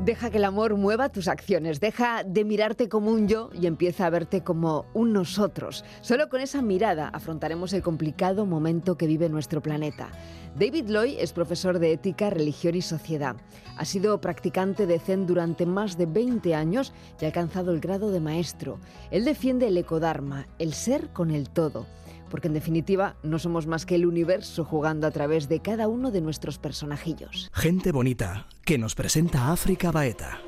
Deja 0.04 0.30
que 0.30 0.38
el 0.38 0.44
amor 0.44 0.74
mueva 0.74 1.10
tus 1.10 1.28
acciones, 1.28 1.78
deja 1.78 2.24
de 2.24 2.44
mirarte 2.44 2.88
como 2.88 3.12
un 3.12 3.28
yo 3.28 3.50
y 3.52 3.68
empieza 3.68 4.06
a 4.06 4.10
verte 4.10 4.42
como 4.42 4.86
un 4.92 5.12
nosotros. 5.12 5.84
Solo 6.00 6.28
con 6.28 6.40
esa 6.40 6.60
mirada 6.60 7.06
afrontaremos 7.06 7.72
el 7.72 7.82
complicado 7.82 8.46
momento 8.46 8.98
que 8.98 9.06
vive 9.06 9.28
nuestro 9.28 9.62
planeta. 9.62 10.10
David 10.58 10.88
Loy 10.88 11.18
es 11.20 11.32
profesor 11.32 11.78
de 11.78 11.92
ética, 11.92 12.28
religión 12.28 12.74
y 12.74 12.82
sociedad. 12.82 13.36
Ha 13.76 13.84
sido 13.84 14.20
practicante 14.20 14.86
de 14.86 14.98
Zen 14.98 15.24
durante 15.24 15.66
más 15.66 15.98
de 15.98 16.06
20 16.06 16.56
años 16.56 16.92
y 17.20 17.26
ha 17.26 17.28
alcanzado 17.28 17.72
el 17.72 17.78
grado 17.78 18.10
de 18.10 18.18
maestro. 18.18 18.80
Él 19.12 19.24
defiende 19.24 19.68
el 19.68 19.76
ecodharma, 19.76 20.48
el 20.58 20.74
ser 20.74 21.10
con 21.10 21.30
el 21.30 21.48
todo 21.48 21.86
porque 22.30 22.48
en 22.48 22.54
definitiva 22.54 23.16
no 23.22 23.38
somos 23.38 23.66
más 23.66 23.84
que 23.84 23.96
el 23.96 24.06
universo 24.06 24.64
jugando 24.64 25.06
a 25.06 25.10
través 25.10 25.48
de 25.48 25.60
cada 25.60 25.88
uno 25.88 26.10
de 26.10 26.20
nuestros 26.20 26.58
personajillos. 26.58 27.50
Gente 27.52 27.92
bonita, 27.92 28.46
que 28.64 28.78
nos 28.78 28.94
presenta 28.94 29.52
África 29.52 29.90
Baeta. 29.90 30.40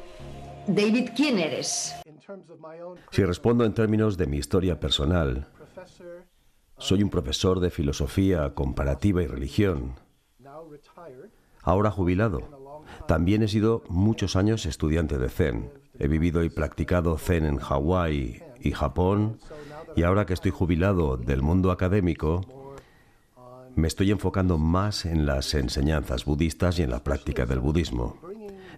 David, 0.66 1.10
¿quién 1.14 1.38
eres? 1.38 1.94
Si 3.10 3.24
respondo 3.24 3.64
en 3.64 3.74
términos 3.74 4.16
de 4.16 4.26
mi 4.26 4.38
historia 4.38 4.78
personal, 4.78 5.48
soy 6.78 7.02
un 7.02 7.10
profesor 7.10 7.60
de 7.60 7.70
filosofía 7.70 8.54
comparativa 8.54 9.22
y 9.22 9.26
religión, 9.26 9.94
ahora 11.62 11.90
jubilado. 11.90 12.40
También 13.06 13.42
he 13.42 13.48
sido 13.48 13.82
muchos 13.88 14.36
años 14.36 14.66
estudiante 14.66 15.18
de 15.18 15.28
Zen. 15.28 15.72
He 15.98 16.08
vivido 16.08 16.42
y 16.42 16.50
practicado 16.50 17.18
Zen 17.18 17.44
en 17.44 17.58
Hawái 17.58 18.42
y 18.60 18.70
Japón 18.72 19.38
y 19.96 20.02
ahora 20.02 20.26
que 20.26 20.34
estoy 20.34 20.50
jubilado 20.50 21.16
del 21.16 21.42
mundo 21.42 21.70
académico, 21.70 22.42
me 23.74 23.88
estoy 23.88 24.10
enfocando 24.10 24.58
más 24.58 25.06
en 25.06 25.26
las 25.26 25.54
enseñanzas 25.54 26.24
budistas 26.24 26.78
y 26.78 26.82
en 26.82 26.90
la 26.90 27.02
práctica 27.02 27.46
del 27.46 27.60
budismo, 27.60 28.18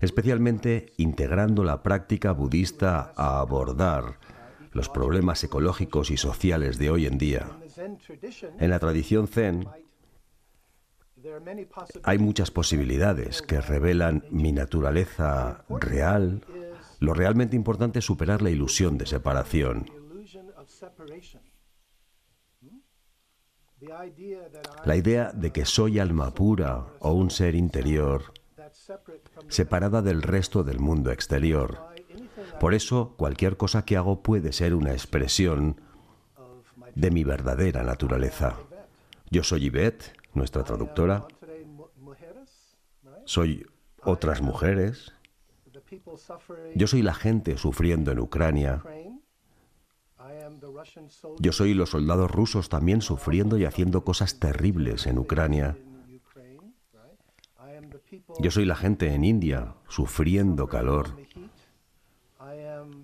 especialmente 0.00 0.92
integrando 0.96 1.64
la 1.64 1.82
práctica 1.82 2.32
budista 2.32 3.12
a 3.16 3.40
abordar 3.40 4.18
los 4.72 4.88
problemas 4.88 5.42
ecológicos 5.44 6.10
y 6.10 6.16
sociales 6.16 6.78
de 6.78 6.90
hoy 6.90 7.06
en 7.06 7.18
día. 7.18 7.46
En 8.58 8.70
la 8.70 8.78
tradición 8.78 9.28
zen 9.28 9.66
hay 12.02 12.18
muchas 12.18 12.50
posibilidades 12.50 13.40
que 13.40 13.60
revelan 13.60 14.24
mi 14.30 14.52
naturaleza 14.52 15.64
real. 15.68 16.44
Lo 17.00 17.14
realmente 17.14 17.56
importante 17.56 18.00
es 18.00 18.04
superar 18.04 18.42
la 18.42 18.50
ilusión 18.50 18.98
de 18.98 19.06
separación 19.06 20.03
la 24.84 24.96
idea 24.96 25.32
de 25.32 25.52
que 25.52 25.64
soy 25.64 25.98
alma 25.98 26.32
pura 26.32 26.86
o 27.00 27.12
un 27.12 27.30
ser 27.30 27.54
interior 27.54 28.32
separada 29.48 30.02
del 30.02 30.22
resto 30.22 30.64
del 30.64 30.80
mundo 30.80 31.10
exterior. 31.10 31.78
Por 32.60 32.74
eso 32.74 33.14
cualquier 33.16 33.56
cosa 33.56 33.84
que 33.84 33.96
hago 33.96 34.22
puede 34.22 34.52
ser 34.52 34.74
una 34.74 34.92
expresión 34.92 35.80
de 36.94 37.10
mi 37.10 37.24
verdadera 37.24 37.82
naturaleza. 37.82 38.56
Yo 39.30 39.42
soy 39.42 39.68
Yvette, 39.68 40.12
nuestra 40.32 40.64
traductora. 40.64 41.26
Soy 43.24 43.66
otras 44.02 44.42
mujeres. 44.42 45.12
Yo 46.74 46.86
soy 46.86 47.02
la 47.02 47.14
gente 47.14 47.56
sufriendo 47.58 48.12
en 48.12 48.20
Ucrania. 48.20 48.82
Yo 51.38 51.52
soy 51.52 51.74
los 51.74 51.90
soldados 51.90 52.30
rusos 52.30 52.68
también 52.68 53.00
sufriendo 53.02 53.58
y 53.58 53.64
haciendo 53.64 54.04
cosas 54.04 54.38
terribles 54.38 55.06
en 55.06 55.18
Ucrania. 55.18 55.76
Yo 58.38 58.50
soy 58.50 58.64
la 58.64 58.76
gente 58.76 59.12
en 59.12 59.24
India 59.24 59.74
sufriendo 59.88 60.68
calor. 60.68 61.16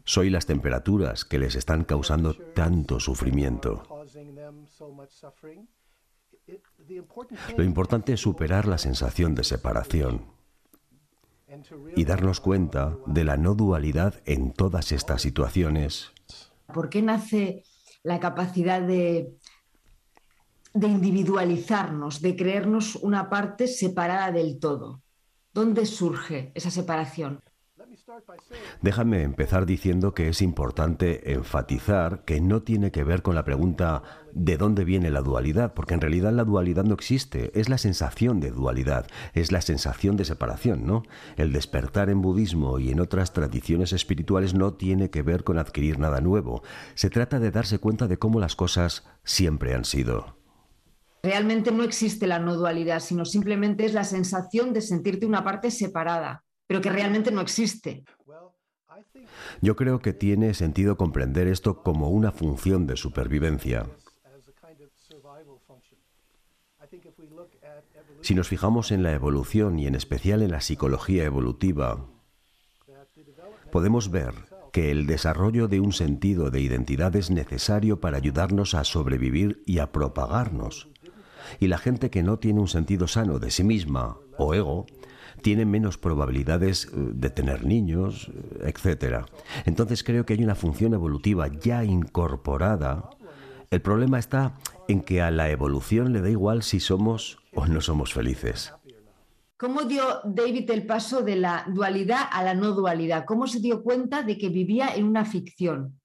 Soy 0.04 0.30
las 0.30 0.46
temperaturas 0.46 1.24
que 1.24 1.38
les 1.38 1.54
están 1.54 1.84
causando 1.84 2.34
tanto 2.34 3.00
sufrimiento. 3.00 3.82
Lo 7.56 7.64
importante 7.64 8.12
es 8.12 8.20
superar 8.20 8.66
la 8.66 8.78
sensación 8.78 9.34
de 9.34 9.44
separación 9.44 10.24
y 11.96 12.04
darnos 12.04 12.40
cuenta 12.40 12.96
de 13.06 13.24
la 13.24 13.36
no 13.36 13.54
dualidad 13.54 14.22
en 14.24 14.52
todas 14.52 14.92
estas 14.92 15.22
situaciones 15.22 16.12
¿Por 16.72 16.88
qué 16.88 17.02
nace 17.02 17.64
la 18.02 18.18
capacidad 18.18 18.80
de, 18.80 19.36
individualizarnos, 20.74 22.20
de 22.20 22.36
creernos 22.36 22.96
una 22.96 23.28
parte 23.28 23.66
separada 23.66 24.32
del 24.32 24.58
todo? 24.58 25.02
¿Dónde 25.52 25.86
surge 25.86 26.52
esa 26.54 26.70
separación? 26.70 27.42
Déjame 28.82 29.22
empezar 29.22 29.66
diciendo 29.66 30.14
que 30.14 30.28
es 30.28 30.42
importante 30.42 31.32
enfatizar 31.32 32.24
que 32.24 32.40
no 32.40 32.62
tiene 32.62 32.90
que 32.90 33.04
ver 33.04 33.22
con 33.22 33.34
la 33.34 33.44
pregunta 33.44 34.02
¿de 34.32 34.56
dónde 34.56 34.84
viene 34.84 35.10
la 35.10 35.22
dualidad? 35.22 35.74
Porque 35.74 35.94
en 35.94 36.00
realidad 36.00 36.32
la 36.32 36.44
dualidad 36.44 36.84
no 36.84 36.94
existe, 36.94 37.50
es 37.58 37.68
la 37.68 37.78
sensación 37.78 38.40
de 38.40 38.50
dualidad, 38.50 39.06
es 39.34 39.52
la 39.52 39.60
sensación 39.60 40.16
de 40.16 40.24
separación, 40.24 40.86
¿no? 40.86 41.02
El 41.36 41.52
despertar 41.52 42.10
en 42.10 42.22
budismo 42.22 42.78
y 42.78 42.90
en 42.90 43.00
otras 43.00 43.32
tradiciones 43.32 43.92
espirituales 43.92 44.54
no 44.54 44.74
tiene 44.74 45.10
que 45.10 45.22
ver 45.22 45.44
con 45.44 45.58
adquirir 45.58 45.98
nada 45.98 46.20
nuevo, 46.20 46.62
se 46.94 47.10
trata 47.10 47.40
de 47.40 47.50
darse 47.50 47.78
cuenta 47.78 48.06
de 48.06 48.18
cómo 48.18 48.40
las 48.40 48.56
cosas 48.56 49.04
siempre 49.24 49.74
han 49.74 49.84
sido. 49.84 50.36
Realmente 51.22 51.70
no 51.70 51.82
existe 51.82 52.26
la 52.26 52.38
no 52.38 52.56
dualidad, 52.56 53.00
sino 53.00 53.24
simplemente 53.24 53.84
es 53.84 53.92
la 53.92 54.04
sensación 54.04 54.72
de 54.72 54.80
sentirte 54.80 55.26
una 55.26 55.44
parte 55.44 55.70
separada 55.70 56.44
pero 56.70 56.80
que 56.80 56.88
realmente 56.88 57.32
no 57.32 57.40
existe. 57.40 58.04
Yo 59.60 59.74
creo 59.74 59.98
que 59.98 60.12
tiene 60.12 60.54
sentido 60.54 60.96
comprender 60.96 61.48
esto 61.48 61.82
como 61.82 62.10
una 62.10 62.30
función 62.30 62.86
de 62.86 62.96
supervivencia. 62.96 63.86
Si 68.20 68.36
nos 68.36 68.46
fijamos 68.46 68.92
en 68.92 69.02
la 69.02 69.10
evolución 69.10 69.80
y 69.80 69.88
en 69.88 69.96
especial 69.96 70.42
en 70.42 70.52
la 70.52 70.60
psicología 70.60 71.24
evolutiva, 71.24 72.06
podemos 73.72 74.12
ver 74.12 74.32
que 74.72 74.92
el 74.92 75.08
desarrollo 75.08 75.66
de 75.66 75.80
un 75.80 75.92
sentido 75.92 76.52
de 76.52 76.60
identidad 76.60 77.16
es 77.16 77.32
necesario 77.32 77.98
para 77.98 78.18
ayudarnos 78.18 78.74
a 78.74 78.84
sobrevivir 78.84 79.60
y 79.66 79.80
a 79.80 79.90
propagarnos. 79.90 80.86
Y 81.58 81.66
la 81.66 81.78
gente 81.78 82.10
que 82.10 82.22
no 82.22 82.38
tiene 82.38 82.60
un 82.60 82.68
sentido 82.68 83.08
sano 83.08 83.40
de 83.40 83.50
sí 83.50 83.64
misma 83.64 84.18
o 84.38 84.54
ego 84.54 84.86
tiene 85.42 85.64
menos 85.64 85.98
probabilidades 85.98 86.86
eh, 86.86 86.90
de 86.94 87.30
tener 87.30 87.64
niños, 87.64 88.30
eh, 88.34 88.72
etc. 88.72 89.26
Entonces 89.64 90.04
creo 90.04 90.24
que 90.24 90.34
hay 90.34 90.44
una 90.44 90.54
función 90.54 90.94
evolutiva 90.94 91.48
ya 91.48 91.84
incorporada. 91.84 93.10
El 93.70 93.80
problema 93.82 94.18
está 94.18 94.54
en 94.88 95.00
que 95.02 95.22
a 95.22 95.30
la 95.30 95.50
evolución 95.50 96.12
le 96.12 96.20
da 96.20 96.30
igual 96.30 96.62
si 96.62 96.80
somos 96.80 97.38
o 97.54 97.66
no 97.66 97.80
somos 97.80 98.12
felices. 98.12 98.72
¿Cómo 99.56 99.82
dio 99.82 100.02
David 100.24 100.70
el 100.70 100.86
paso 100.86 101.22
de 101.22 101.36
la 101.36 101.66
dualidad 101.68 102.22
a 102.32 102.42
la 102.42 102.54
no 102.54 102.72
dualidad? 102.72 103.26
¿Cómo 103.26 103.46
se 103.46 103.60
dio 103.60 103.82
cuenta 103.82 104.22
de 104.22 104.38
que 104.38 104.48
vivía 104.48 104.94
en 104.94 105.04
una 105.04 105.24
ficción? 105.24 106.00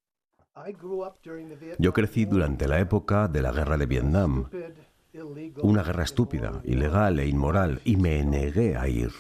Yo 1.80 1.94
crecí 1.94 2.26
durante 2.26 2.68
la 2.68 2.80
época 2.80 3.28
de 3.28 3.42
la 3.42 3.52
guerra 3.52 3.78
de 3.78 3.86
Vietnam 3.86 4.50
una 5.62 5.84
guerra 5.84 6.04
estúpida, 6.04 6.62
ilegal 6.64 7.20
e 7.20 7.28
inmoral, 7.28 7.82
y 7.84 7.96
me 7.98 8.24
negué 8.24 8.78
a 8.78 8.88
ir. 8.88 9.12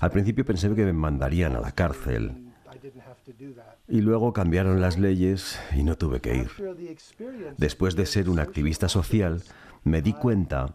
Al 0.00 0.10
principio 0.10 0.44
pensé 0.44 0.74
que 0.74 0.84
me 0.84 0.92
mandarían 0.92 1.56
a 1.56 1.60
la 1.60 1.72
cárcel. 1.72 2.52
Y 3.88 4.00
luego 4.00 4.32
cambiaron 4.32 4.80
las 4.80 4.98
leyes 4.98 5.58
y 5.74 5.82
no 5.82 5.96
tuve 5.96 6.20
que 6.20 6.36
ir. 6.36 6.50
Después 7.56 7.96
de 7.96 8.06
ser 8.06 8.28
un 8.28 8.38
activista 8.38 8.88
social, 8.88 9.42
me 9.84 10.02
di 10.02 10.12
cuenta 10.12 10.74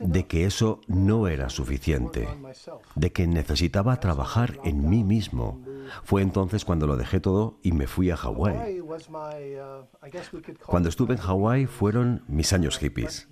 de 0.00 0.26
que 0.26 0.44
eso 0.44 0.80
no 0.86 1.28
era 1.28 1.48
suficiente, 1.48 2.28
de 2.94 3.12
que 3.12 3.26
necesitaba 3.26 3.98
trabajar 4.00 4.58
en 4.64 4.88
mí 4.88 5.04
mismo. 5.04 5.60
Fue 6.04 6.22
entonces 6.22 6.64
cuando 6.64 6.86
lo 6.86 6.96
dejé 6.96 7.20
todo 7.20 7.58
y 7.62 7.72
me 7.72 7.86
fui 7.86 8.10
a 8.10 8.16
Hawái. 8.16 8.80
Cuando 10.66 10.88
estuve 10.88 11.14
en 11.14 11.20
Hawái 11.20 11.66
fueron 11.66 12.24
mis 12.28 12.52
años 12.52 12.78
hippies. 12.78 13.28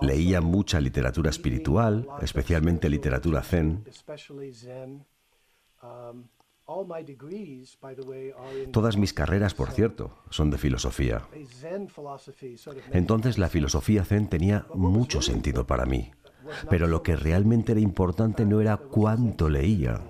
Leía 0.00 0.40
mucha 0.40 0.80
literatura 0.80 1.30
espiritual, 1.30 2.08
especialmente 2.20 2.88
literatura 2.88 3.42
zen. 3.42 3.84
Todas 8.72 8.96
mis 8.96 9.12
carreras, 9.12 9.54
por 9.54 9.70
cierto, 9.70 10.10
son 10.30 10.50
de 10.50 10.58
filosofía. 10.58 11.22
Entonces 12.92 13.38
la 13.38 13.48
filosofía 13.48 14.04
zen 14.04 14.28
tenía 14.28 14.66
mucho 14.74 15.22
sentido 15.22 15.66
para 15.66 15.86
mí. 15.86 16.12
Pero 16.68 16.86
lo 16.86 17.02
que 17.02 17.16
realmente 17.16 17.72
era 17.72 17.80
importante 17.80 18.44
no 18.44 18.60
era 18.60 18.76
cuánto 18.76 19.48
leía, 19.48 20.00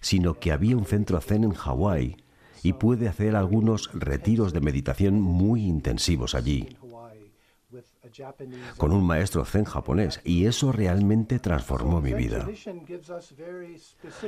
sino 0.00 0.34
que 0.34 0.52
había 0.52 0.76
un 0.76 0.86
centro 0.86 1.20
zen 1.20 1.44
en 1.44 1.54
Hawái 1.54 2.16
y 2.62 2.72
pude 2.72 3.08
hacer 3.08 3.36
algunos 3.36 3.90
retiros 3.92 4.52
de 4.52 4.60
meditación 4.60 5.20
muy 5.20 5.66
intensivos 5.66 6.34
allí. 6.34 6.76
Con 8.76 8.92
un 8.92 9.04
maestro 9.04 9.44
zen 9.44 9.64
japonés 9.64 10.20
y 10.24 10.46
eso 10.46 10.72
realmente 10.72 11.38
transformó 11.38 12.00
mi 12.00 12.14
vida. 12.14 12.46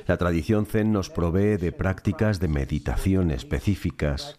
La 0.06 0.16
tradición 0.16 0.66
zen 0.66 0.92
nos 0.92 1.10
provee 1.10 1.56
de 1.56 1.72
prácticas 1.72 2.40
de 2.40 2.48
meditación 2.48 3.30
específicas 3.30 4.36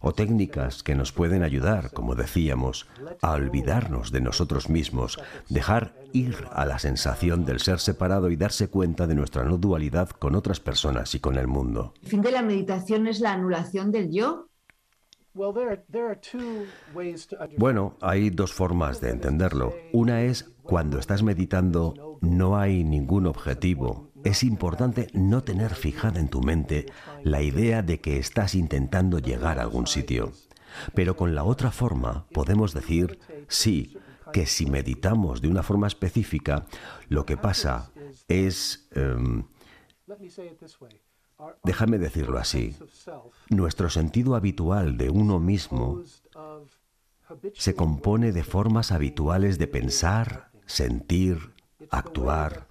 o 0.00 0.12
técnicas 0.12 0.82
que 0.82 0.94
nos 0.94 1.12
pueden 1.12 1.42
ayudar, 1.42 1.92
como 1.92 2.14
decíamos, 2.14 2.86
a 3.22 3.32
olvidarnos 3.32 4.12
de 4.12 4.20
nosotros 4.20 4.68
mismos, 4.68 5.18
dejar 5.48 5.94
ir 6.12 6.46
a 6.52 6.64
la 6.64 6.78
sensación 6.78 7.44
del 7.44 7.60
ser 7.60 7.80
separado 7.80 8.30
y 8.30 8.36
darse 8.36 8.68
cuenta 8.68 9.06
de 9.06 9.14
nuestra 9.14 9.44
no 9.44 9.58
dualidad 9.58 10.10
con 10.10 10.34
otras 10.34 10.60
personas 10.60 11.14
y 11.14 11.20
con 11.20 11.36
el 11.36 11.46
mundo. 11.46 11.94
El 12.02 12.08
fin 12.08 12.22
de 12.22 12.32
la 12.32 12.42
meditación 12.42 13.06
es 13.06 13.20
la 13.20 13.32
anulación 13.32 13.90
del 13.90 14.10
yo. 14.12 14.45
Bueno, 17.58 17.96
hay 18.00 18.30
dos 18.30 18.54
formas 18.54 19.02
de 19.02 19.10
entenderlo. 19.10 19.74
Una 19.92 20.22
es 20.22 20.44
cuando 20.62 20.98
estás 20.98 21.22
meditando 21.22 22.18
no 22.22 22.56
hay 22.56 22.84
ningún 22.84 23.26
objetivo. 23.26 24.10
Es 24.24 24.42
importante 24.42 25.08
no 25.12 25.44
tener 25.44 25.74
fijada 25.74 26.20
en 26.20 26.28
tu 26.28 26.40
mente 26.40 26.86
la 27.22 27.42
idea 27.42 27.82
de 27.82 28.00
que 28.00 28.18
estás 28.18 28.54
intentando 28.54 29.18
llegar 29.18 29.58
a 29.58 29.62
algún 29.62 29.86
sitio. 29.86 30.32
Pero 30.94 31.16
con 31.16 31.34
la 31.34 31.44
otra 31.44 31.70
forma 31.70 32.26
podemos 32.32 32.72
decir, 32.72 33.18
sí, 33.46 33.96
que 34.32 34.46
si 34.46 34.66
meditamos 34.66 35.42
de 35.42 35.48
una 35.48 35.62
forma 35.62 35.86
específica, 35.86 36.66
lo 37.08 37.26
que 37.26 37.36
pasa 37.36 37.90
es... 38.26 38.88
Em, 38.92 39.44
Déjame 41.64 41.98
decirlo 41.98 42.38
así. 42.38 42.76
Nuestro 43.50 43.90
sentido 43.90 44.34
habitual 44.34 44.96
de 44.96 45.10
uno 45.10 45.38
mismo 45.38 46.02
se 47.54 47.74
compone 47.74 48.32
de 48.32 48.44
formas 48.44 48.92
habituales 48.92 49.58
de 49.58 49.66
pensar, 49.66 50.50
sentir, 50.66 51.54
actuar. 51.90 52.66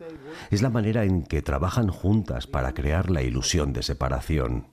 Es 0.50 0.62
la 0.62 0.70
manera 0.70 1.04
en 1.04 1.24
que 1.24 1.42
trabajan 1.42 1.90
juntas 1.90 2.48
para 2.48 2.74
crear 2.74 3.10
la 3.10 3.22
ilusión 3.22 3.74
de 3.74 3.84
separación. 3.84 4.68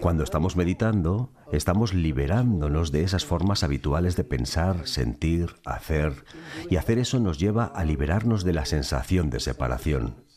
Cuando 0.00 0.24
estamos 0.24 0.56
meditando, 0.56 1.32
estamos 1.52 1.94
liberándonos 1.94 2.90
de 2.90 3.04
esas 3.04 3.24
formas 3.24 3.62
habituales 3.62 4.16
de 4.16 4.24
pensar, 4.24 4.86
sentir, 4.86 5.54
hacer, 5.64 6.24
y 6.68 6.76
hacer 6.76 6.98
eso 6.98 7.20
nos 7.20 7.38
lleva 7.38 7.64
a 7.64 7.84
liberarnos 7.84 8.44
de 8.44 8.52
la 8.52 8.64
sensación 8.64 9.30
de 9.30 9.40
separación. 9.40 10.27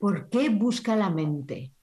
¿Por 0.00 0.30
qué 0.30 0.48
busca 0.48 0.96
la 0.96 1.10
mente? 1.10 1.74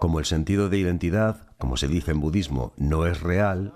Como 0.00 0.18
el 0.18 0.24
sentido 0.24 0.70
de 0.70 0.78
identidad, 0.78 1.54
como 1.58 1.76
se 1.76 1.88
dice 1.88 2.12
en 2.12 2.20
budismo, 2.20 2.72
no 2.78 3.06
es 3.06 3.20
real, 3.20 3.74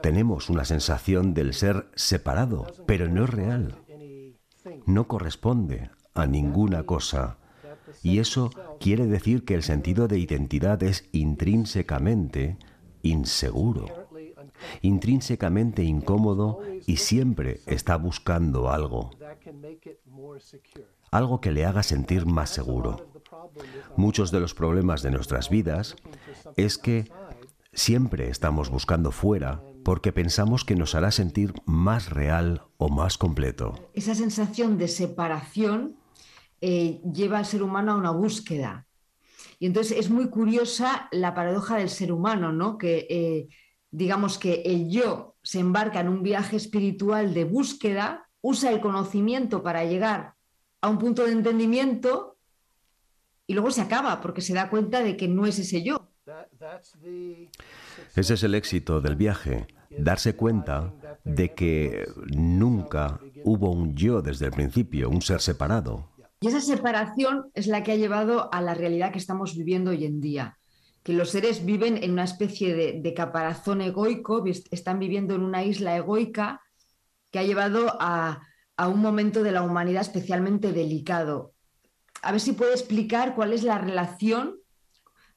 tenemos 0.00 0.48
una 0.48 0.64
sensación 0.64 1.34
del 1.34 1.52
ser 1.52 1.90
separado, 1.94 2.66
pero 2.86 3.06
no 3.06 3.24
es 3.24 3.30
real. 3.30 3.76
No 4.86 5.08
corresponde 5.08 5.90
a 6.14 6.26
ninguna 6.26 6.84
cosa. 6.84 7.36
Y 8.02 8.18
eso 8.18 8.50
quiere 8.80 9.06
decir 9.06 9.44
que 9.44 9.54
el 9.54 9.62
sentido 9.62 10.08
de 10.08 10.18
identidad 10.18 10.82
es 10.82 11.06
intrínsecamente 11.12 12.56
inseguro 13.02 14.01
intrínsecamente 14.80 15.82
incómodo 15.82 16.60
y 16.86 16.96
siempre 16.96 17.60
está 17.66 17.96
buscando 17.96 18.70
algo, 18.70 19.10
algo 21.10 21.40
que 21.40 21.52
le 21.52 21.64
haga 21.64 21.82
sentir 21.82 22.26
más 22.26 22.50
seguro. 22.50 23.06
Muchos 23.96 24.30
de 24.30 24.40
los 24.40 24.54
problemas 24.54 25.02
de 25.02 25.10
nuestras 25.10 25.50
vidas 25.50 25.96
es 26.56 26.78
que 26.78 27.10
siempre 27.72 28.28
estamos 28.28 28.70
buscando 28.70 29.10
fuera 29.10 29.62
porque 29.84 30.12
pensamos 30.12 30.64
que 30.64 30.76
nos 30.76 30.94
hará 30.94 31.10
sentir 31.10 31.54
más 31.64 32.10
real 32.10 32.62
o 32.76 32.88
más 32.88 33.18
completo. 33.18 33.90
Esa 33.94 34.14
sensación 34.14 34.78
de 34.78 34.88
separación 34.88 35.96
eh, 36.60 37.00
lleva 37.12 37.38
al 37.38 37.46
ser 37.46 37.62
humano 37.62 37.92
a 37.92 37.96
una 37.96 38.12
búsqueda. 38.12 38.86
Y 39.58 39.66
entonces 39.66 39.98
es 39.98 40.10
muy 40.10 40.28
curiosa 40.28 41.08
la 41.12 41.34
paradoja 41.34 41.76
del 41.76 41.88
ser 41.88 42.12
humano, 42.12 42.52
¿no? 42.52 42.78
Que 42.78 43.06
eh, 43.10 43.48
digamos 43.92 44.38
que 44.38 44.62
el 44.64 44.88
yo 44.90 45.36
se 45.42 45.60
embarca 45.60 46.00
en 46.00 46.08
un 46.08 46.22
viaje 46.22 46.56
espiritual 46.56 47.34
de 47.34 47.44
búsqueda, 47.44 48.28
usa 48.40 48.72
el 48.72 48.80
conocimiento 48.80 49.62
para 49.62 49.84
llegar 49.84 50.34
a 50.80 50.88
un 50.88 50.98
punto 50.98 51.24
de 51.24 51.32
entendimiento 51.32 52.36
y 53.46 53.52
luego 53.52 53.70
se 53.70 53.82
acaba 53.82 54.20
porque 54.20 54.40
se 54.40 54.54
da 54.54 54.70
cuenta 54.70 55.02
de 55.02 55.16
que 55.16 55.28
no 55.28 55.46
es 55.46 55.58
ese 55.58 55.82
yo. 55.82 56.08
Ese 58.16 58.34
es 58.34 58.42
el 58.42 58.54
éxito 58.54 59.00
del 59.00 59.16
viaje, 59.16 59.66
darse 59.90 60.34
cuenta 60.36 60.94
de 61.24 61.52
que 61.54 62.08
nunca 62.34 63.20
hubo 63.44 63.70
un 63.70 63.94
yo 63.94 64.22
desde 64.22 64.46
el 64.46 64.52
principio, 64.52 65.10
un 65.10 65.20
ser 65.20 65.40
separado. 65.40 66.08
Y 66.40 66.48
esa 66.48 66.60
separación 66.60 67.50
es 67.54 67.66
la 67.66 67.82
que 67.82 67.92
ha 67.92 67.96
llevado 67.96 68.52
a 68.52 68.60
la 68.62 68.74
realidad 68.74 69.12
que 69.12 69.18
estamos 69.18 69.56
viviendo 69.56 69.90
hoy 69.90 70.04
en 70.06 70.20
día 70.20 70.58
que 71.02 71.12
los 71.12 71.30
seres 71.30 71.64
viven 71.64 72.02
en 72.02 72.12
una 72.12 72.24
especie 72.24 72.74
de, 72.74 73.14
caparazón 73.14 73.80
egoico, 73.80 74.44
están 74.70 74.98
viviendo 74.98 75.34
en 75.34 75.42
una 75.42 75.64
isla 75.64 75.96
egoica 75.96 76.62
que 77.30 77.40
ha 77.40 77.42
llevado 77.42 77.96
a, 78.00 78.40
un 78.88 79.00
momento 79.00 79.44
de 79.44 79.52
la 79.52 79.62
humanidad 79.62 80.02
especialmente 80.02 80.72
delicado. 80.72 81.54
A 82.22 82.32
ver 82.32 82.40
si 82.40 82.52
puede 82.52 82.72
explicar 82.72 83.34
cuál 83.34 83.52
es 83.52 83.62
la 83.62 83.78
relación, 83.78 84.56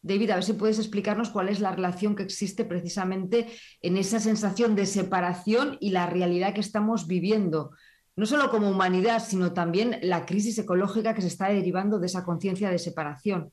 David, 0.02 0.32
a 0.32 0.36
ver 0.36 0.44
si 0.44 0.54
puedes 0.54 0.80
explicarnos 0.80 1.30
cuál 1.30 1.50
es 1.50 1.60
la 1.60 1.72
relación 1.72 2.16
que 2.16 2.24
existe 2.24 2.66
precisamente 2.66 3.48
en 3.82 3.98
esa 3.98 4.20
sensación 4.20 4.76
de 4.76 4.88
separación 4.88 5.78
y 5.80 5.92
la 5.92 6.08
realidad 6.08 6.54
que 6.56 6.62
estamos 6.62 7.06
viviendo, 7.08 7.72
no 8.16 8.26
solo 8.26 8.50
como 8.50 8.70
humanidad, 8.70 9.24
sino 9.24 9.54
también 9.54 10.00
la 10.02 10.26
crisis 10.26 10.58
ecológica 10.58 11.14
que 11.14 11.22
se 11.22 11.28
está 11.28 11.50
derivando 11.50 12.00
de 12.00 12.08
esa 12.08 12.24
conciencia 12.24 12.70
de 12.70 12.80
separación. 12.80 13.52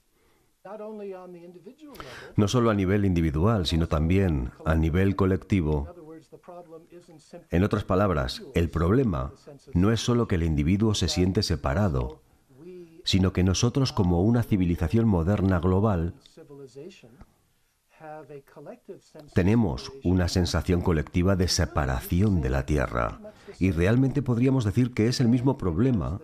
No 2.37 2.49
solo 2.49 2.70
a 2.70 2.75
nivel 2.75 3.05
individual, 3.05 3.67
sino 3.67 3.88
también 3.88 4.53
a 4.64 4.75
nivel 4.75 5.17
colectivo. 5.17 5.88
En 7.50 7.64
otras 7.64 7.85
palabras, 7.85 8.43
el 8.55 8.70
problema 8.70 9.32
no 9.75 9.91
es 9.91 10.00
solo 10.00 10.29
que 10.29 10.37
el 10.37 10.44
individuo 10.44 10.94
se 10.94 11.09
siente 11.09 11.43
separado, 11.43 12.23
sino 13.05 13.32
que 13.32 13.43
nosotros 13.43 13.93
como 13.93 14.23
una 14.23 14.43
civilización 14.43 15.09
moderna 15.09 15.59
global 15.59 16.15
tenemos 19.34 19.93
una 20.05 20.29
sensación 20.29 20.81
colectiva 20.81 21.36
de 21.36 21.48
separación 21.48 22.41
de 22.41 22.51
la 22.51 22.67
Tierra. 22.67 23.20
Y 23.58 23.70
realmente 23.72 24.22
podríamos 24.22 24.65
decir 24.65 24.94
que 24.94 25.08
es 25.08 25.20
el 25.20 25.29
mismo 25.29 25.58
problema 25.58 26.20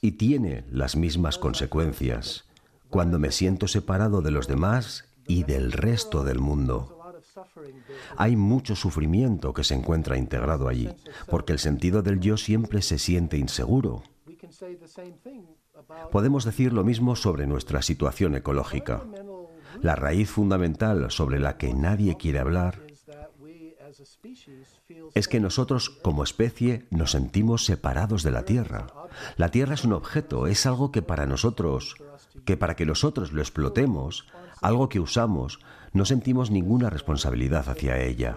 y 0.00 0.12
tiene 0.12 0.64
las 0.70 0.96
mismas 0.96 1.38
consecuencias 1.38 2.47
cuando 2.90 3.18
me 3.18 3.32
siento 3.32 3.68
separado 3.68 4.22
de 4.22 4.30
los 4.30 4.46
demás 4.48 5.04
y 5.26 5.44
del 5.44 5.72
resto 5.72 6.24
del 6.24 6.38
mundo. 6.38 6.94
Hay 8.16 8.36
mucho 8.36 8.74
sufrimiento 8.74 9.52
que 9.52 9.64
se 9.64 9.74
encuentra 9.74 10.16
integrado 10.16 10.68
allí, 10.68 10.88
porque 11.28 11.52
el 11.52 11.58
sentido 11.58 12.02
del 12.02 12.20
yo 12.20 12.36
siempre 12.36 12.82
se 12.82 12.98
siente 12.98 13.36
inseguro. 13.36 14.02
Podemos 16.10 16.44
decir 16.44 16.72
lo 16.72 16.84
mismo 16.84 17.16
sobre 17.16 17.46
nuestra 17.46 17.82
situación 17.82 18.34
ecológica. 18.34 19.04
La 19.80 19.94
raíz 19.94 20.30
fundamental 20.30 21.10
sobre 21.10 21.38
la 21.38 21.56
que 21.56 21.74
nadie 21.74 22.16
quiere 22.16 22.40
hablar 22.40 22.82
es 25.14 25.28
que 25.28 25.40
nosotros 25.40 25.90
como 25.90 26.22
especie 26.22 26.86
nos 26.90 27.12
sentimos 27.12 27.64
separados 27.64 28.22
de 28.22 28.30
la 28.30 28.44
Tierra. 28.44 28.86
La 29.36 29.50
Tierra 29.50 29.74
es 29.74 29.84
un 29.84 29.92
objeto, 29.92 30.46
es 30.46 30.66
algo 30.66 30.92
que 30.92 31.02
para 31.02 31.26
nosotros 31.26 31.96
que 32.48 32.56
para 32.56 32.76
que 32.76 32.86
nosotros 32.86 33.34
lo 33.34 33.42
explotemos, 33.42 34.26
algo 34.62 34.88
que 34.88 35.00
usamos, 35.00 35.60
no 35.92 36.06
sentimos 36.06 36.50
ninguna 36.50 36.88
responsabilidad 36.88 37.68
hacia 37.68 38.00
ella. 38.00 38.36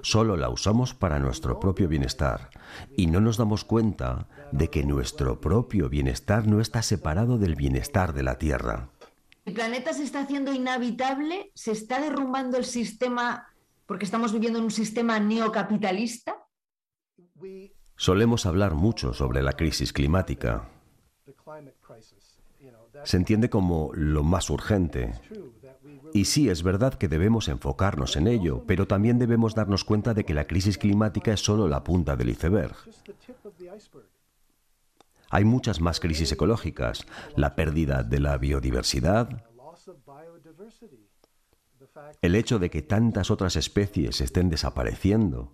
Solo 0.00 0.38
la 0.38 0.48
usamos 0.48 0.94
para 0.94 1.18
nuestro 1.18 1.60
propio 1.60 1.86
bienestar 1.86 2.48
y 2.96 3.06
no 3.06 3.20
nos 3.20 3.36
damos 3.36 3.66
cuenta 3.66 4.28
de 4.50 4.70
que 4.70 4.82
nuestro 4.82 5.42
propio 5.42 5.90
bienestar 5.90 6.46
no 6.46 6.58
está 6.58 6.80
separado 6.80 7.36
del 7.36 7.54
bienestar 7.54 8.14
de 8.14 8.22
la 8.22 8.38
Tierra. 8.38 8.88
¿El 9.44 9.52
planeta 9.52 9.92
se 9.92 10.04
está 10.04 10.20
haciendo 10.20 10.50
inhabitable? 10.50 11.52
¿Se 11.54 11.72
está 11.72 12.00
derrumbando 12.00 12.56
el 12.56 12.64
sistema 12.64 13.52
porque 13.84 14.06
estamos 14.06 14.32
viviendo 14.32 14.58
en 14.58 14.64
un 14.64 14.70
sistema 14.70 15.20
neocapitalista? 15.20 16.46
Solemos 17.94 18.46
hablar 18.46 18.72
mucho 18.72 19.12
sobre 19.12 19.42
la 19.42 19.52
crisis 19.52 19.92
climática 19.92 20.70
se 23.04 23.16
entiende 23.16 23.50
como 23.50 23.90
lo 23.94 24.22
más 24.22 24.50
urgente. 24.50 25.12
Y 26.12 26.26
sí, 26.26 26.48
es 26.48 26.62
verdad 26.62 26.94
que 26.94 27.08
debemos 27.08 27.48
enfocarnos 27.48 28.16
en 28.16 28.28
ello, 28.28 28.62
pero 28.66 28.86
también 28.86 29.18
debemos 29.18 29.54
darnos 29.54 29.84
cuenta 29.84 30.14
de 30.14 30.24
que 30.24 30.34
la 30.34 30.46
crisis 30.46 30.78
climática 30.78 31.32
es 31.32 31.40
solo 31.40 31.68
la 31.68 31.82
punta 31.82 32.14
del 32.16 32.30
iceberg. 32.30 32.76
Hay 35.30 35.44
muchas 35.44 35.80
más 35.80 35.98
crisis 35.98 36.30
ecológicas, 36.30 37.04
la 37.36 37.56
pérdida 37.56 38.04
de 38.04 38.20
la 38.20 38.38
biodiversidad, 38.38 39.44
El 42.22 42.34
hecho 42.34 42.58
de 42.58 42.70
que 42.70 42.82
tantas 42.82 43.30
otras 43.30 43.56
especies 43.56 44.20
estén 44.20 44.48
desapareciendo, 44.50 45.52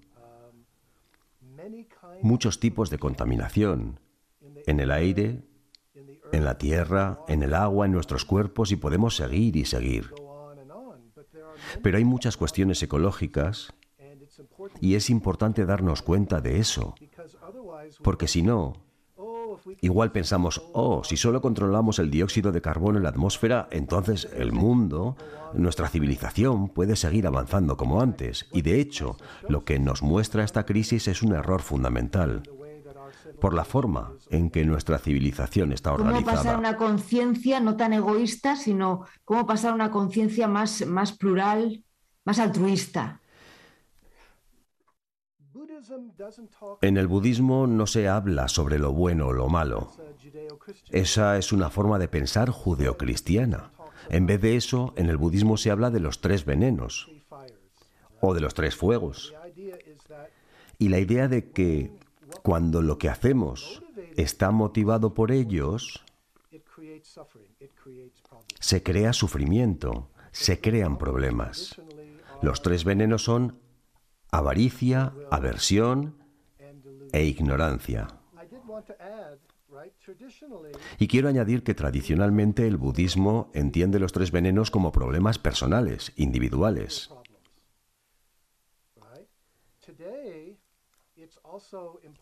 muchos 2.23 2.61
tipos 2.61 2.90
de 2.90 2.99
contaminación, 2.99 4.00
en 4.66 4.80
el 4.80 4.90
aire, 4.90 5.42
en 6.32 6.44
la 6.44 6.58
tierra, 6.58 7.20
en 7.28 7.42
el 7.42 7.54
agua, 7.54 7.87
en 7.87 7.92
nuestros 7.92 8.25
cuerpos 8.25 8.72
y 8.72 8.76
podemos 8.76 9.16
seguir 9.16 9.56
y 9.56 9.64
seguir. 9.64 10.12
Pero 11.82 11.99
hay 11.99 12.04
muchas 12.04 12.37
cuestiones 12.37 12.82
ecológicas 12.82 13.72
y 14.80 14.94
es 14.94 15.10
importante 15.10 15.66
darnos 15.66 16.02
cuenta 16.02 16.40
de 16.40 16.58
eso, 16.58 16.94
porque 18.02 18.28
si 18.28 18.42
no, 18.42 18.75
igual 19.80 20.12
pensamos, 20.12 20.62
oh, 20.72 21.04
si 21.04 21.16
solo 21.16 21.40
controlamos 21.40 21.99
el 21.99 22.10
dióxido 22.10 22.52
de 22.52 22.62
carbono 22.62 22.99
en 22.99 23.04
la 23.04 23.10
atmósfera, 23.10 23.68
entonces 23.70 24.28
el 24.37 24.52
mundo, 24.52 25.16
nuestra 25.52 25.88
civilización 25.88 26.68
puede 26.68 26.96
seguir 26.96 27.26
avanzando 27.26 27.76
como 27.76 28.00
antes. 28.00 28.49
Y 28.52 28.62
de 28.62 28.80
hecho, 28.80 29.16
lo 29.49 29.64
que 29.64 29.78
nos 29.78 30.02
muestra 30.02 30.44
esta 30.44 30.64
crisis 30.64 31.08
es 31.08 31.22
un 31.22 31.34
error 31.34 31.60
fundamental 31.60 32.42
por 33.40 33.54
la 33.54 33.64
forma 33.64 34.12
en 34.28 34.50
que 34.50 34.64
nuestra 34.64 34.99
civilización 34.99 35.73
está 35.73 35.92
organizada. 35.92 36.25
¿Cómo 36.25 36.37
pasar 36.37 36.59
una 36.59 36.76
conciencia 36.76 37.59
no 37.61 37.76
tan 37.76 37.92
egoísta, 37.92 38.56
sino 38.56 39.06
cómo 39.25 39.47
pasar 39.47 39.73
a 39.73 39.75
una 39.75 39.90
conciencia 39.90 40.47
más, 40.47 40.87
más 40.87 41.12
plural, 41.12 41.82
más 42.25 42.38
altruista? 42.38 43.20
En 46.82 46.97
el 46.97 47.06
budismo 47.06 47.66
no 47.66 47.87
se 47.87 48.09
habla 48.09 48.49
sobre 48.49 48.78
lo 48.78 48.92
bueno 48.92 49.28
o 49.28 49.32
lo 49.32 49.49
malo. 49.49 49.92
Esa 50.90 51.38
es 51.38 51.52
una 51.52 51.70
forma 51.70 51.99
de 51.99 52.09
pensar 52.09 52.50
judeocristiana. 52.50 53.73
En 54.09 54.26
vez 54.26 54.40
de 54.40 54.56
eso, 54.56 54.92
en 54.97 55.09
el 55.09 55.16
budismo 55.16 55.56
se 55.56 55.70
habla 55.70 55.90
de 55.90 56.00
los 56.00 56.20
tres 56.20 56.44
venenos 56.44 57.11
o 58.20 58.35
de 58.35 58.40
los 58.40 58.54
tres 58.54 58.76
fuegos. 58.76 59.35
Y 60.78 60.88
la 60.88 60.99
idea 60.99 61.28
de 61.28 61.50
que 61.50 62.00
cuando 62.42 62.82
lo 62.82 62.99
que 62.99 63.09
hacemos 63.09 63.82
está 64.16 64.50
motivado 64.50 65.14
por 65.14 65.32
ellos, 65.32 66.04
se 68.61 68.82
crea 68.82 69.12
sufrimiento, 69.12 70.11
se 70.32 70.61
crean 70.61 70.99
problemas. 70.99 71.80
Los 72.42 72.62
tres 72.62 72.85
venenos 72.85 73.25
son 73.25 73.59
avaricia, 74.30 75.12
aversión 75.30 76.16
e 77.12 77.25
ignorancia. 77.25 78.09
Y 80.99 81.09
quiero 81.09 81.28
añadir 81.28 81.62
que 81.62 81.75
tradicionalmente 81.75 82.66
el 82.66 82.76
budismo 82.76 83.50
entiende 83.54 83.99
los 83.99 84.12
tres 84.12 84.30
venenos 84.30 84.70
como 84.70 84.92
problemas 84.92 85.38
personales, 85.38 86.12
individuales. 86.16 87.11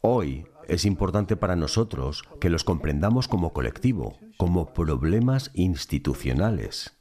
Hoy 0.01 0.47
es 0.67 0.85
importante 0.85 1.37
para 1.37 1.57
nosotros 1.57 2.25
que 2.41 2.51
los 2.51 2.65
comprendamos 2.65 3.29
como 3.29 3.53
colectivo, 3.53 4.19
como 4.37 4.73
problemas 4.73 5.51
institucionales. 5.55 6.95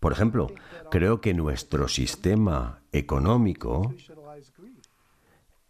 Por 0.00 0.12
ejemplo, 0.12 0.48
creo 0.90 1.20
que 1.20 1.34
nuestro 1.34 1.88
sistema 1.88 2.82
económico 2.92 3.94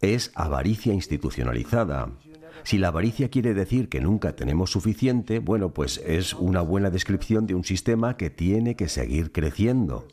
es 0.01 0.31
avaricia 0.35 0.93
institucionalizada. 0.93 2.11
Si 2.63 2.77
la 2.77 2.89
avaricia 2.89 3.29
quiere 3.29 3.53
decir 3.53 3.89
que 3.89 4.01
nunca 4.01 4.35
tenemos 4.35 4.71
suficiente, 4.71 5.39
bueno, 5.39 5.73
pues 5.73 5.97
es 6.05 6.33
una 6.33 6.61
buena 6.61 6.89
descripción 6.89 7.47
de 7.47 7.55
un 7.55 7.63
sistema 7.63 8.17
que 8.17 8.29
tiene 8.29 8.75
que 8.75 8.87
seguir 8.87 9.31
creciendo. 9.31 10.07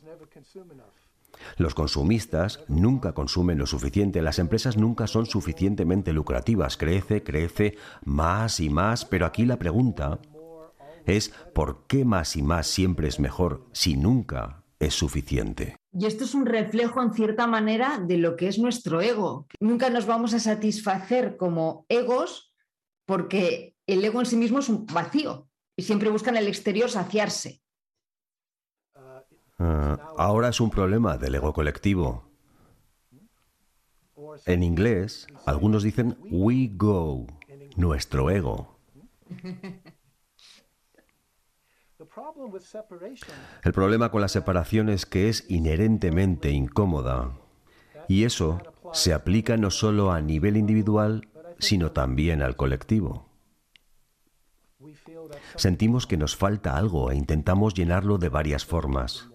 Los 1.57 1.75
consumistas 1.75 2.65
nunca 2.69 3.12
consumen 3.12 3.59
lo 3.59 3.67
suficiente, 3.67 4.23
las 4.23 4.38
empresas 4.38 4.76
nunca 4.76 5.07
son 5.07 5.26
suficientemente 5.26 6.12
lucrativas, 6.12 6.76
crece, 6.76 7.23
crece 7.23 7.76
más 8.05 8.61
y 8.61 8.71
más, 8.71 9.05
pero 9.05 9.26
aquí 9.26 9.45
la 9.45 9.59
pregunta 9.59 10.19
es 11.07 11.33
¿por 11.55 11.87
qué 11.87 12.05
más 12.05 12.37
y 12.37 12.43
más 12.43 12.67
siempre 12.67 13.09
es 13.09 13.21
mejor 13.21 13.67
si 13.73 13.97
nunca 13.97 14.65
es 14.79 14.95
suficiente? 14.95 15.76
Y 15.93 16.07
esto 16.07 16.25
es 16.25 16.35
un 16.35 16.47
reflejo, 16.47 17.03
en 17.03 17.15
cierta 17.15 17.47
manera, 17.47 17.99
de 17.99 18.19
lo 18.19 18.37
que 18.37 18.49
es 18.49 18.59
nuestro 18.59 19.00
ego. 19.00 19.47
Nunca 19.61 19.88
nos 19.88 20.07
vamos 20.07 20.35
a 20.35 20.41
satisfacer 20.41 21.37
como 21.37 21.87
egos 21.88 22.53
porque 23.07 23.75
el 23.87 24.05
ego 24.05 24.21
en 24.21 24.26
sí 24.26 24.37
mismo 24.37 24.59
es 24.59 24.69
un 24.69 24.85
vacío 24.87 25.49
y 25.76 25.83
siempre 25.83 26.11
buscan 26.11 26.37
el 26.37 26.49
exterior 26.49 26.91
saciarse. 26.91 27.62
Ah, 29.59 29.99
ahora 30.17 30.49
es 30.49 30.61
un 30.61 30.71
problema 30.71 31.17
del 31.17 31.35
ego 31.35 31.53
colectivo. 31.53 32.25
En 34.45 34.63
inglés, 34.63 35.27
algunos 35.47 35.83
dicen 35.83 36.19
we 36.31 36.71
go, 36.73 37.27
nuestro 37.77 38.31
ego. 38.31 38.79
El 43.63 43.73
problema 43.73 44.11
con 44.11 44.21
la 44.21 44.29
separación 44.29 44.89
es 44.89 45.07
que 45.07 45.29
es 45.29 45.49
inherentemente 45.49 46.51
incómoda. 46.51 47.33
Y 48.09 48.25
eso 48.25 48.61
se 48.93 49.13
aplica 49.13 49.57
no 49.57 49.71
solo 49.71 50.13
a 50.13 50.21
nivel 50.21 50.57
individual, 50.57 51.29
sino 51.59 51.93
también 51.93 52.43
al 52.43 52.57
colectivo. 52.57 53.27
Sentimos 55.57 56.07
que 56.07 56.17
nos 56.17 56.37
falta 56.37 56.77
algo 56.77 57.11
e 57.11 57.17
intentamos 57.17 57.75
llenarlo 57.75 58.19
de 58.19 58.29
varias 58.29 58.65
formas. 58.65 59.31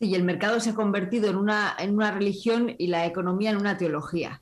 Y 0.00 0.14
el 0.14 0.24
mercado 0.24 0.60
se 0.60 0.70
ha 0.70 0.74
convertido 0.74 1.28
en 1.28 1.36
una, 1.36 1.74
en 1.78 1.94
una 1.94 2.10
religión 2.10 2.74
y 2.78 2.86
la 2.86 3.06
economía 3.06 3.50
en 3.50 3.56
una 3.56 3.76
teología. 3.76 4.40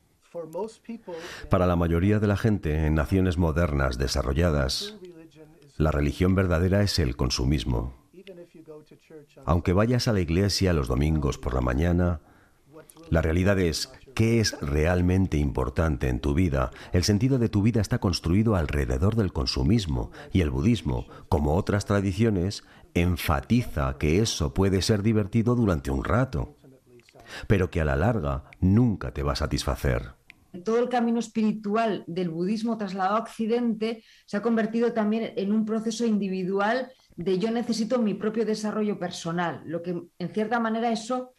Para 1.48 1.66
la 1.66 1.76
mayoría 1.76 2.18
de 2.18 2.26
la 2.26 2.36
gente 2.36 2.86
en 2.86 2.94
naciones 2.94 3.38
modernas 3.38 3.96
desarrolladas, 3.96 4.96
la 5.78 5.90
religión 5.90 6.34
verdadera 6.34 6.82
es 6.82 6.98
el 6.98 7.16
consumismo. 7.16 7.94
Aunque 9.44 9.72
vayas 9.72 10.08
a 10.08 10.12
la 10.12 10.20
iglesia 10.20 10.72
los 10.72 10.88
domingos 10.88 11.38
por 11.38 11.54
la 11.54 11.60
mañana, 11.60 12.20
la 13.10 13.22
realidad 13.22 13.58
es 13.58 13.92
qué 14.14 14.40
es 14.40 14.58
realmente 14.60 15.36
importante 15.36 16.08
en 16.08 16.20
tu 16.20 16.34
vida. 16.34 16.70
El 16.92 17.04
sentido 17.04 17.38
de 17.38 17.48
tu 17.48 17.62
vida 17.62 17.80
está 17.80 17.98
construido 17.98 18.56
alrededor 18.56 19.14
del 19.14 19.32
consumismo 19.32 20.10
y 20.32 20.40
el 20.40 20.50
budismo, 20.50 21.06
como 21.28 21.54
otras 21.54 21.84
tradiciones, 21.84 22.64
enfatiza 23.00 23.96
que 23.98 24.20
eso 24.20 24.52
puede 24.54 24.82
ser 24.82 25.02
divertido 25.02 25.54
durante 25.54 25.90
un 25.90 26.04
rato, 26.04 26.56
pero 27.46 27.70
que 27.70 27.80
a 27.80 27.84
la 27.84 27.96
larga 27.96 28.44
nunca 28.60 29.12
te 29.12 29.22
va 29.22 29.32
a 29.32 29.36
satisfacer 29.36 30.16
todo 30.64 30.78
el 30.78 30.88
camino 30.88 31.18
espiritual 31.18 32.04
del 32.06 32.30
budismo 32.30 32.76
trasladado 32.78 33.16
a 33.16 33.20
Occidente 33.20 34.04
se 34.26 34.36
ha 34.36 34.42
convertido 34.42 34.92
también 34.92 35.32
en 35.36 35.52
un 35.52 35.64
proceso 35.64 36.06
individual 36.06 36.90
de 37.16 37.38
yo 37.38 37.50
necesito 37.50 38.00
mi 38.00 38.14
propio 38.14 38.44
desarrollo 38.44 38.98
personal, 38.98 39.62
lo 39.64 39.82
que 39.82 40.02
en 40.18 40.28
cierta 40.30 40.60
manera 40.60 40.90
eso 40.90 41.32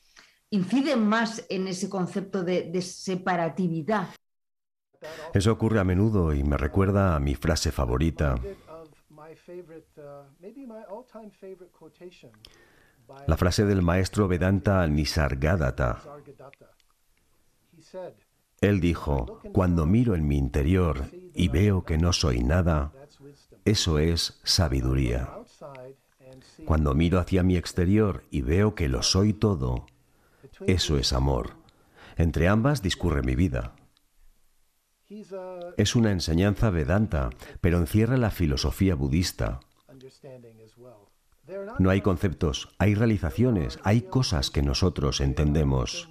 incide 0.49 0.95
más 0.95 1.45
en 1.49 1.67
ese 1.67 1.89
concepto 1.89 2.43
de, 2.43 2.81
separatividad. 2.81 4.07
Eso 5.33 5.51
ocurre 5.51 5.79
a 5.79 5.83
menudo 5.83 6.33
y 6.33 6.43
me 6.43 6.57
recuerda 6.57 7.15
a 7.15 7.19
mi 7.19 7.35
frase 7.35 7.71
favorita. 7.71 8.35
La 13.27 13.37
frase 13.37 13.65
del 13.65 13.81
maestro 13.81 14.27
Vedanta 14.27 14.85
Nisargadatta. 14.87 16.01
Él 18.61 18.79
dijo, 18.79 19.39
cuando 19.53 19.85
miro 19.85 20.15
en 20.15 20.27
mi 20.27 20.37
interior 20.37 21.05
y 21.33 21.47
veo 21.47 21.83
que 21.85 21.97
no 21.97 22.11
soy 22.11 22.43
nada, 22.43 22.91
eso 23.65 23.99
es 23.99 24.39
sabiduría. 24.43 25.29
Cuando 26.65 26.93
miro 26.93 27.19
hacia 27.19 27.43
mi 27.43 27.55
exterior 27.55 28.23
y 28.31 28.41
veo 28.41 28.75
que 28.75 28.89
lo 28.89 29.03
soy 29.03 29.33
todo, 29.33 29.85
eso 30.65 30.97
es 30.97 31.13
amor. 31.13 31.51
Entre 32.17 32.47
ambas 32.47 32.81
discurre 32.81 33.21
mi 33.21 33.35
vida. 33.35 33.73
Es 35.77 35.95
una 35.95 36.11
enseñanza 36.11 36.69
vedanta, 36.69 37.29
pero 37.61 37.77
encierra 37.77 38.17
la 38.17 38.31
filosofía 38.31 38.95
budista. 38.95 39.59
No 41.79 41.89
hay 41.89 42.01
conceptos, 42.01 42.69
hay 42.77 42.93
realizaciones, 42.95 43.79
hay 43.83 44.01
cosas 44.01 44.51
que 44.51 44.61
nosotros 44.61 45.21
entendemos. 45.21 46.09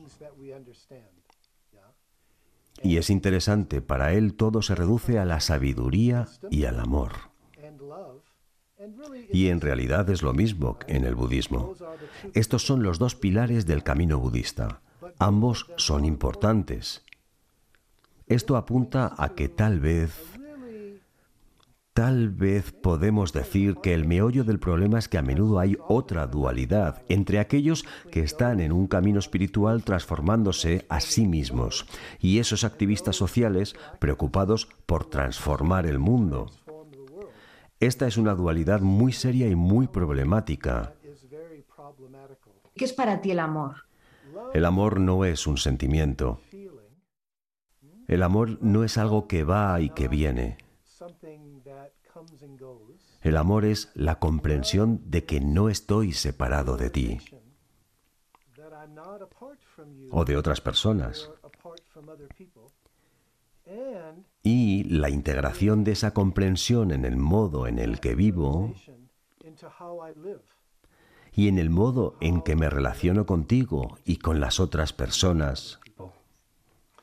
Y 2.82 2.98
es 2.98 3.10
interesante, 3.10 3.82
para 3.82 4.12
él 4.12 4.34
todo 4.34 4.62
se 4.62 4.74
reduce 4.74 5.18
a 5.18 5.24
la 5.24 5.40
sabiduría 5.40 6.28
y 6.50 6.64
al 6.64 6.80
amor. 6.80 7.12
Y 9.32 9.48
en 9.48 9.60
realidad 9.60 10.08
es 10.10 10.22
lo 10.22 10.32
mismo 10.32 10.78
en 10.86 11.04
el 11.04 11.14
budismo. 11.14 11.74
Estos 12.34 12.66
son 12.66 12.82
los 12.82 12.98
dos 12.98 13.14
pilares 13.14 13.66
del 13.66 13.82
camino 13.82 14.18
budista. 14.18 14.82
Ambos 15.18 15.66
son 15.76 16.04
importantes. 16.04 17.04
Esto 18.26 18.56
apunta 18.56 19.14
a 19.16 19.34
que 19.34 19.48
tal 19.48 19.80
vez 19.80 20.36
Tal 21.96 22.28
vez 22.28 22.72
podemos 22.72 23.32
decir 23.32 23.76
que 23.76 23.94
el 23.94 24.04
meollo 24.04 24.44
del 24.44 24.58
problema 24.58 24.98
es 24.98 25.08
que 25.08 25.16
a 25.16 25.22
menudo 25.22 25.58
hay 25.58 25.78
otra 25.88 26.26
dualidad 26.26 27.02
entre 27.08 27.38
aquellos 27.38 27.86
que 28.10 28.20
están 28.20 28.60
en 28.60 28.70
un 28.70 28.86
camino 28.86 29.18
espiritual 29.18 29.82
transformándose 29.82 30.84
a 30.90 31.00
sí 31.00 31.26
mismos 31.26 31.86
y 32.20 32.38
esos 32.38 32.64
activistas 32.64 33.16
sociales 33.16 33.76
preocupados 33.98 34.68
por 34.84 35.08
transformar 35.08 35.86
el 35.86 35.98
mundo. 35.98 36.50
Esta 37.80 38.06
es 38.06 38.18
una 38.18 38.34
dualidad 38.34 38.82
muy 38.82 39.12
seria 39.12 39.48
y 39.48 39.54
muy 39.54 39.86
problemática. 39.86 40.92
¿Qué 42.74 42.84
es 42.84 42.92
para 42.92 43.22
ti 43.22 43.30
el 43.30 43.38
amor? 43.38 43.86
El 44.52 44.66
amor 44.66 45.00
no 45.00 45.24
es 45.24 45.46
un 45.46 45.56
sentimiento. 45.56 46.40
El 48.06 48.22
amor 48.22 48.58
no 48.62 48.84
es 48.84 48.98
algo 48.98 49.26
que 49.26 49.44
va 49.44 49.80
y 49.80 49.90
que 49.90 50.08
viene. 50.08 50.58
El 53.22 53.36
amor 53.36 53.64
es 53.64 53.90
la 53.94 54.18
comprensión 54.18 55.00
de 55.10 55.24
que 55.24 55.40
no 55.40 55.68
estoy 55.68 56.12
separado 56.12 56.76
de 56.76 56.90
ti 56.90 57.18
o 60.10 60.24
de 60.24 60.36
otras 60.36 60.60
personas. 60.60 61.30
Y 64.42 64.84
la 64.84 65.10
integración 65.10 65.84
de 65.84 65.92
esa 65.92 66.14
comprensión 66.14 66.92
en 66.92 67.04
el 67.04 67.16
modo 67.16 67.66
en 67.66 67.78
el 67.78 68.00
que 68.00 68.14
vivo 68.14 68.72
y 71.32 71.48
en 71.48 71.58
el 71.58 71.70
modo 71.70 72.16
en 72.20 72.42
que 72.42 72.56
me 72.56 72.70
relaciono 72.70 73.26
contigo 73.26 73.98
y 74.04 74.16
con 74.18 74.40
las 74.40 74.60
otras 74.60 74.92
personas. 74.92 75.80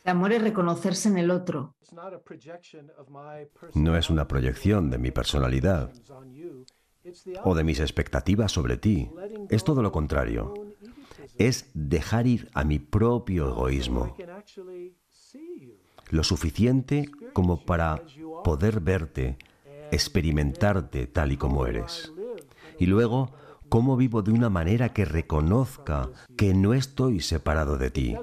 El 0.03 0.11
amor 0.11 0.33
es 0.33 0.41
reconocerse 0.41 1.09
en 1.09 1.17
el 1.17 1.31
otro, 1.31 1.75
no 3.73 3.97
es 3.97 4.09
una 4.09 4.27
proyección 4.27 4.89
de 4.89 4.97
mi 4.97 5.11
personalidad 5.11 5.91
o 7.43 7.55
de 7.55 7.63
mis 7.63 7.79
expectativas 7.79 8.51
sobre 8.51 8.77
ti. 8.77 9.09
Es 9.49 9.63
todo 9.63 9.81
lo 9.81 9.91
contrario. 9.91 10.53
Es 11.37 11.69
dejar 11.73 12.27
ir 12.27 12.49
a 12.53 12.63
mi 12.63 12.79
propio 12.79 13.49
egoísmo. 13.49 14.15
Lo 16.09 16.23
suficiente 16.23 17.09
como 17.33 17.65
para 17.65 18.03
poder 18.43 18.79
verte, 18.79 19.37
experimentarte 19.91 21.07
tal 21.07 21.31
y 21.31 21.37
como 21.37 21.65
eres. 21.65 22.11
Y 22.79 22.85
luego 22.87 23.31
cómo 23.73 23.97
vivo 23.97 24.21
de 24.21 24.29
una 24.29 24.51
manera 24.51 24.89
que 24.89 25.03
reconozca 25.03 26.11
que 26.37 26.53
no 26.53 26.75
estoy 26.75 27.21
separado 27.21 27.75
de 27.79 27.89
ti. 27.89 28.15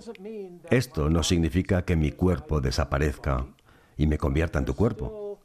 Esto 0.70 1.10
no 1.10 1.24
significa 1.24 1.84
que 1.84 1.96
mi 1.96 2.12
cuerpo 2.12 2.60
desaparezca 2.60 3.48
y 3.96 4.06
me 4.06 4.16
convierta 4.16 4.60
en 4.60 4.64
tu 4.64 4.76
cuerpo. 4.76 5.40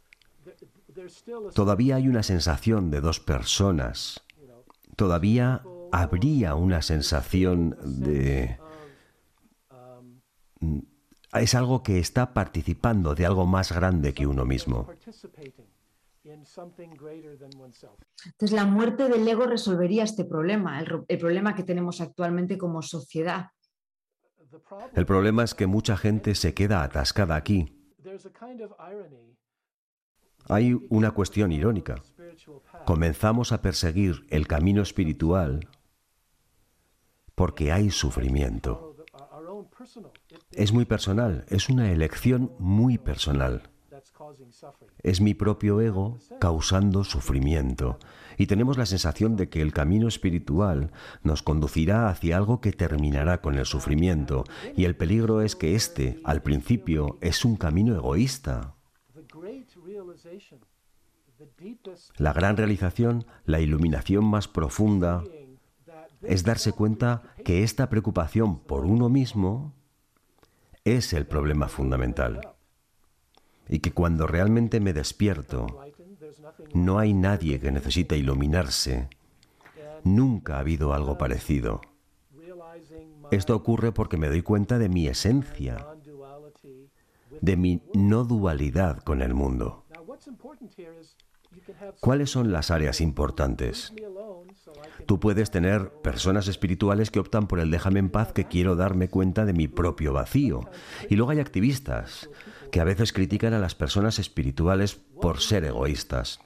Todavía 1.56 1.96
hay 1.96 2.08
una 2.08 2.22
sensación 2.22 2.92
de 2.92 3.02
dos 3.02 3.20
personas. 3.20 4.24
Todavía 4.96 5.64
habría 5.92 6.54
una 6.54 6.84
sensación 6.84 7.76
de... 7.84 8.60
Es 11.34 11.56
algo 11.56 11.82
que 11.82 11.98
está 11.98 12.36
participando 12.36 13.16
de 13.16 13.26
algo 13.26 13.48
más 13.48 13.72
grande 13.72 14.14
que 14.14 14.28
uno 14.28 14.46
mismo. 14.46 14.88
Entonces, 18.26 18.52
la 18.52 18.66
muerte 18.66 19.08
del 19.08 19.28
ego 19.28 19.46
resolvería 19.46 20.04
este 20.04 20.26
problema, 20.26 20.80
el, 20.80 21.20
problema 21.20 21.54
que 21.54 21.64
tenemos 21.64 22.02
actualmente 22.02 22.58
como 22.58 22.82
sociedad. 22.82 23.52
El 24.94 25.06
problema 25.06 25.44
es 25.44 25.54
que 25.54 25.68
mucha 25.68 25.98
gente 25.98 26.34
se 26.34 26.54
queda 26.54 26.84
atascada 26.84 27.36
aquí. 27.36 27.92
Hay 30.48 30.80
una 30.90 31.12
cuestión 31.12 31.52
irónica. 31.52 32.02
Comenzamos 32.86 33.52
a 33.52 33.62
perseguir 33.62 34.26
el 34.30 34.48
camino 34.48 34.82
espiritual 34.82 35.68
porque 37.36 37.72
hay 37.72 37.92
sufrimiento. 37.92 38.96
Es 40.52 40.72
muy 40.72 40.86
personal, 40.86 41.46
es 41.50 41.70
una 41.70 41.92
elección 41.92 42.56
muy 42.60 42.98
personal. 42.98 43.75
Es 45.04 45.22
mi 45.22 45.34
propio 45.34 45.82
ego 45.82 46.18
causando 46.40 47.04
sufrimiento. 47.04 48.00
Y 48.38 48.48
tenemos 48.48 48.78
la 48.78 48.86
sensación 48.86 49.36
de 49.36 49.50
que 49.50 49.62
el 49.62 49.72
camino 49.72 50.08
espiritual 50.08 50.92
nos 51.24 51.42
conducirá 51.42 52.10
hacia 52.10 52.38
algo 52.38 52.62
que 52.62 52.72
terminará 52.72 53.42
con 53.42 53.56
el 53.56 53.66
sufrimiento. 53.66 54.44
Y 54.76 54.86
el 54.86 54.96
peligro 54.96 55.42
es 55.42 55.56
que 55.56 55.76
este, 55.76 56.20
al 56.24 56.42
principio, 56.42 57.18
es 57.22 57.46
un 57.46 57.56
camino 57.56 57.96
egoísta. 57.96 58.76
La 62.18 62.34
gran 62.34 62.58
realización, 62.58 63.26
la 63.46 63.60
iluminación 63.60 64.26
más 64.26 64.48
profunda, 64.48 65.24
es 66.22 66.44
darse 66.44 66.72
cuenta 66.72 67.22
que 67.44 67.64
esta 67.64 67.90
preocupación 67.90 68.60
por 68.60 68.86
uno 68.86 69.10
mismo 69.10 69.74
es 70.84 71.14
el 71.14 71.26
problema 71.28 71.68
fundamental 71.68 72.55
y 73.70 73.80
que 73.80 73.92
cuando 73.92 74.28
realmente 74.28 74.80
me 74.80 74.94
despierto, 74.94 75.68
no 76.74 77.00
hay 77.00 77.14
nadie 77.14 77.60
que 77.60 77.72
necesite 77.72 78.18
iluminarse. 78.18 79.10
Nunca 80.04 80.58
ha 80.58 80.60
habido 80.60 80.94
algo 80.94 81.18
parecido. 81.18 81.82
Esto 83.32 83.56
ocurre 83.56 83.92
porque 83.92 84.18
me 84.18 84.28
doy 84.28 84.42
cuenta 84.42 84.78
de 84.78 84.90
mi 84.90 85.08
esencia, 85.08 85.88
de 87.42 87.58
mi 87.58 87.82
no 87.94 88.24
dualidad 88.24 89.00
con 89.04 89.22
el 89.22 89.34
mundo. 89.34 89.86
¿Cuáles 92.00 92.30
son 92.30 92.52
las 92.52 92.70
áreas 92.70 93.02
importantes? 93.02 93.94
Tú 95.06 95.20
puedes 95.20 95.52
tener 95.52 95.90
personas 96.02 96.48
espirituales 96.48 97.12
que 97.12 97.20
optan 97.20 97.48
por 97.48 97.60
el 97.60 97.72
déjame 97.72 98.00
en 98.00 98.10
paz 98.10 98.34
que 98.34 98.46
quiero 98.46 98.76
darme 98.76 99.10
cuenta 99.10 99.46
de 99.46 99.54
mi 99.54 99.68
propio 99.68 100.14
vacío. 100.14 100.62
Y 101.10 101.16
luego 101.16 101.32
hay 101.32 101.40
activistas 101.40 102.30
que 102.72 102.80
a 102.80 102.84
veces 102.84 103.14
critican 103.14 103.54
a 103.54 103.60
las 103.60 103.76
personas 103.76 104.20
espirituales 104.20 104.96
por 104.96 105.40
ser 105.40 105.66
egoístas. 105.66 106.40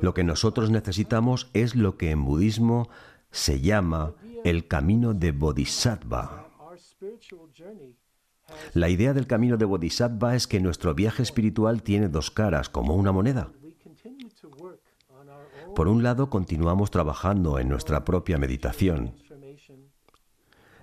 Lo 0.00 0.14
que 0.14 0.24
nosotros 0.24 0.70
necesitamos 0.70 1.48
es 1.52 1.74
lo 1.74 1.96
que 1.96 2.10
en 2.10 2.24
budismo 2.24 2.88
se 3.30 3.60
llama 3.60 4.14
el 4.44 4.66
camino 4.66 5.14
de 5.14 5.32
Bodhisattva. 5.32 6.48
La 8.74 8.88
idea 8.88 9.14
del 9.14 9.26
camino 9.26 9.56
de 9.56 9.64
Bodhisattva 9.64 10.34
es 10.34 10.46
que 10.46 10.60
nuestro 10.60 10.94
viaje 10.94 11.22
espiritual 11.22 11.82
tiene 11.82 12.08
dos 12.08 12.30
caras, 12.30 12.68
como 12.68 12.94
una 12.96 13.12
moneda. 13.12 13.50
Por 15.74 15.88
un 15.88 16.02
lado, 16.02 16.28
continuamos 16.28 16.90
trabajando 16.90 17.58
en 17.58 17.68
nuestra 17.68 18.04
propia 18.04 18.36
meditación, 18.36 19.14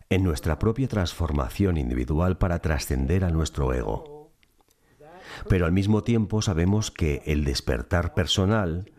en 0.10 0.24
nuestra 0.24 0.58
propia 0.58 0.88
transformación 0.88 1.78
individual 1.78 2.38
para 2.38 2.60
trascender 2.60 3.24
a 3.24 3.30
nuestro 3.30 3.74
ego. 3.74 4.32
Pero 5.48 5.65
al 5.65 5.72
mismo 5.72 6.04
tiempo 6.04 6.41
sabemos 6.41 6.89
que 6.89 7.22
el 7.26 7.45
despertar 7.45 8.15
personal 8.15 8.91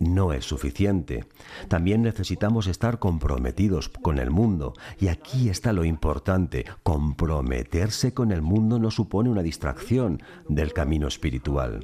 no 0.00 0.32
es 0.32 0.44
suficiente. 0.44 1.26
También 1.68 2.02
necesitamos 2.02 2.66
estar 2.66 2.98
comprometidos 2.98 3.88
con 3.88 4.18
el 4.18 4.30
mundo. 4.30 4.74
Y 4.98 5.08
aquí 5.08 5.48
está 5.48 5.72
lo 5.72 5.84
importante. 5.84 6.64
Comprometerse 6.82 8.14
con 8.14 8.32
el 8.32 8.42
mundo 8.42 8.78
no 8.78 8.90
supone 8.90 9.30
una 9.30 9.42
distracción 9.42 10.22
del 10.48 10.72
camino 10.72 11.06
espiritual. 11.08 11.80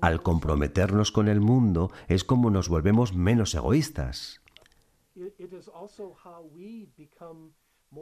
Al 0.00 0.22
comprometernos 0.22 1.10
con 1.10 1.28
el 1.28 1.40
mundo 1.40 1.90
es 2.08 2.24
como 2.24 2.50
nos 2.50 2.68
volvemos 2.68 3.14
menos 3.14 3.54
egoístas. 3.54 4.40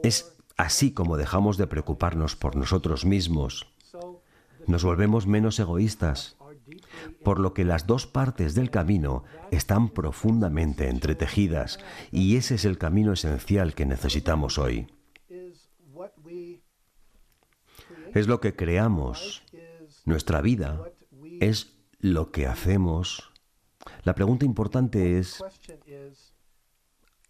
Es 0.03 0.37
así 0.57 0.91
como 0.91 1.17
dejamos 1.17 1.57
de 1.57 1.67
preocuparnos 1.67 2.35
por 2.35 2.55
nosotros 2.55 3.05
mismos. 3.05 3.67
Nos 4.65 4.83
volvemos 4.83 5.27
menos 5.27 5.59
egoístas, 5.59 6.37
por 7.23 7.39
lo 7.39 7.53
que 7.53 7.63
las 7.63 7.87
dos 7.87 8.05
partes 8.07 8.53
del 8.55 8.69
camino 8.69 9.23
están 9.51 9.89
profundamente 9.89 10.89
entretejidas 10.89 11.79
y 12.11 12.35
ese 12.35 12.55
es 12.55 12.65
el 12.65 12.77
camino 12.77 13.13
esencial 13.13 13.73
que 13.75 13.85
necesitamos 13.85 14.57
hoy. 14.57 14.87
Es 18.13 18.27
lo 18.27 18.39
que 18.41 18.55
creamos. 18.55 19.43
Nuestra 20.05 20.41
vida 20.41 20.81
es 21.39 21.77
lo 21.99 22.31
que 22.31 22.47
hacemos. 22.47 23.31
La 24.03 24.15
pregunta 24.15 24.45
importante 24.45 25.19
es, 25.19 25.41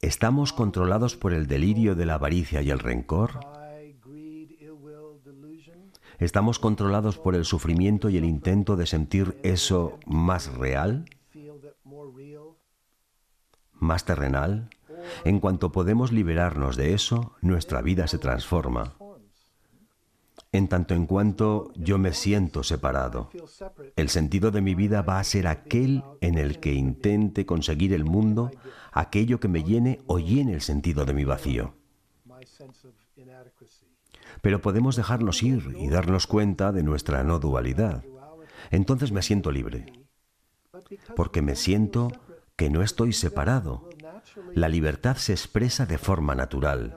¿Estamos 0.01 0.53
controlados 0.53 1.15
por 1.15 1.33
el 1.33 1.47
delirio 1.47 1.95
de 1.95 2.05
la 2.05 2.15
avaricia 2.15 2.61
y 2.61 2.69
el 2.69 2.77
rencor? 2.77 3.39
¿Estamos 6.19 6.59
controlados 6.59 7.17
por 7.17 7.35
el 7.35 7.45
sufrimiento 7.45 8.09
y 8.09 8.17
el 8.17 8.25
intento 8.25 8.75
de 8.75 8.85
sentir 8.85 9.39
eso 9.43 9.97
más 10.05 10.53
real? 10.53 11.05
¿Más 13.73 14.05
terrenal? 14.05 14.69
En 15.23 15.39
cuanto 15.39 15.71
podemos 15.71 16.11
liberarnos 16.11 16.75
de 16.75 16.93
eso, 16.93 17.35
nuestra 17.41 17.81
vida 17.81 18.07
se 18.07 18.19
transforma. 18.19 18.95
En 20.57 20.67
tanto 20.67 20.93
en 20.93 21.05
cuanto 21.05 21.71
yo 21.75 21.97
me 21.97 22.13
siento 22.13 22.63
separado. 22.63 23.29
El 23.95 24.09
sentido 24.09 24.51
de 24.51 24.61
mi 24.61 24.75
vida 24.75 25.01
va 25.01 25.19
a 25.19 25.23
ser 25.23 25.47
aquel 25.47 26.03
en 26.21 26.37
el 26.37 26.59
que 26.59 26.73
intente 26.73 27.45
conseguir 27.45 27.93
el 27.93 28.03
mundo, 28.03 28.51
aquello 28.91 29.39
que 29.39 29.47
me 29.47 29.63
llene 29.63 29.99
o 30.07 30.19
llene 30.19 30.53
el 30.53 30.61
sentido 30.61 31.05
de 31.05 31.13
mi 31.13 31.25
vacío. 31.25 31.75
Pero 34.41 34.61
podemos 34.61 34.95
dejarnos 34.95 35.43
ir 35.43 35.75
y 35.77 35.89
darnos 35.89 36.27
cuenta 36.27 36.71
de 36.71 36.83
nuestra 36.83 37.23
no 37.23 37.39
dualidad. 37.39 38.03
Entonces 38.71 39.11
me 39.11 39.21
siento 39.21 39.51
libre, 39.51 39.85
porque 41.15 41.41
me 41.41 41.55
siento 41.55 42.11
que 42.55 42.69
no 42.69 42.81
estoy 42.81 43.13
separado. 43.13 43.89
La 44.53 44.69
libertad 44.69 45.17
se 45.17 45.33
expresa 45.33 45.85
de 45.85 45.97
forma 45.97 46.35
natural. 46.35 46.95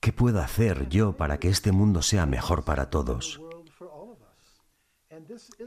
¿Qué 0.00 0.12
puedo 0.14 0.40
hacer 0.40 0.88
yo 0.88 1.16
para 1.16 1.38
que 1.38 1.48
este 1.48 1.72
mundo 1.72 2.00
sea 2.00 2.24
mejor 2.24 2.64
para 2.64 2.88
todos? 2.88 3.40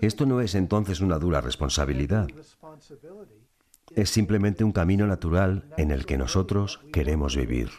Esto 0.01 0.25
no 0.25 0.41
es 0.41 0.55
entonces 0.55 1.01
una 1.01 1.19
dura 1.19 1.39
responsabilidad. 1.39 2.27
Es 3.95 4.09
simplemente 4.09 4.63
un 4.63 4.71
camino 4.71 5.05
natural 5.05 5.69
en 5.77 5.91
el 5.91 6.07
que 6.07 6.17
nosotros 6.17 6.81
queremos 6.91 7.35
vivir. 7.35 7.69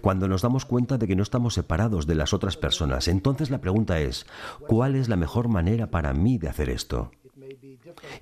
Cuando 0.00 0.28
nos 0.28 0.42
damos 0.42 0.64
cuenta 0.64 0.96
de 0.96 1.06
que 1.06 1.14
no 1.14 1.22
estamos 1.22 1.54
separados 1.54 2.06
de 2.06 2.14
las 2.14 2.32
otras 2.32 2.56
personas, 2.56 3.06
entonces 3.06 3.50
la 3.50 3.60
pregunta 3.60 4.00
es, 4.00 4.26
¿cuál 4.66 4.96
es 4.96 5.08
la 5.08 5.16
mejor 5.16 5.48
manera 5.48 5.90
para 5.90 6.14
mí 6.14 6.38
de 6.38 6.48
hacer 6.48 6.70
esto? 6.70 7.10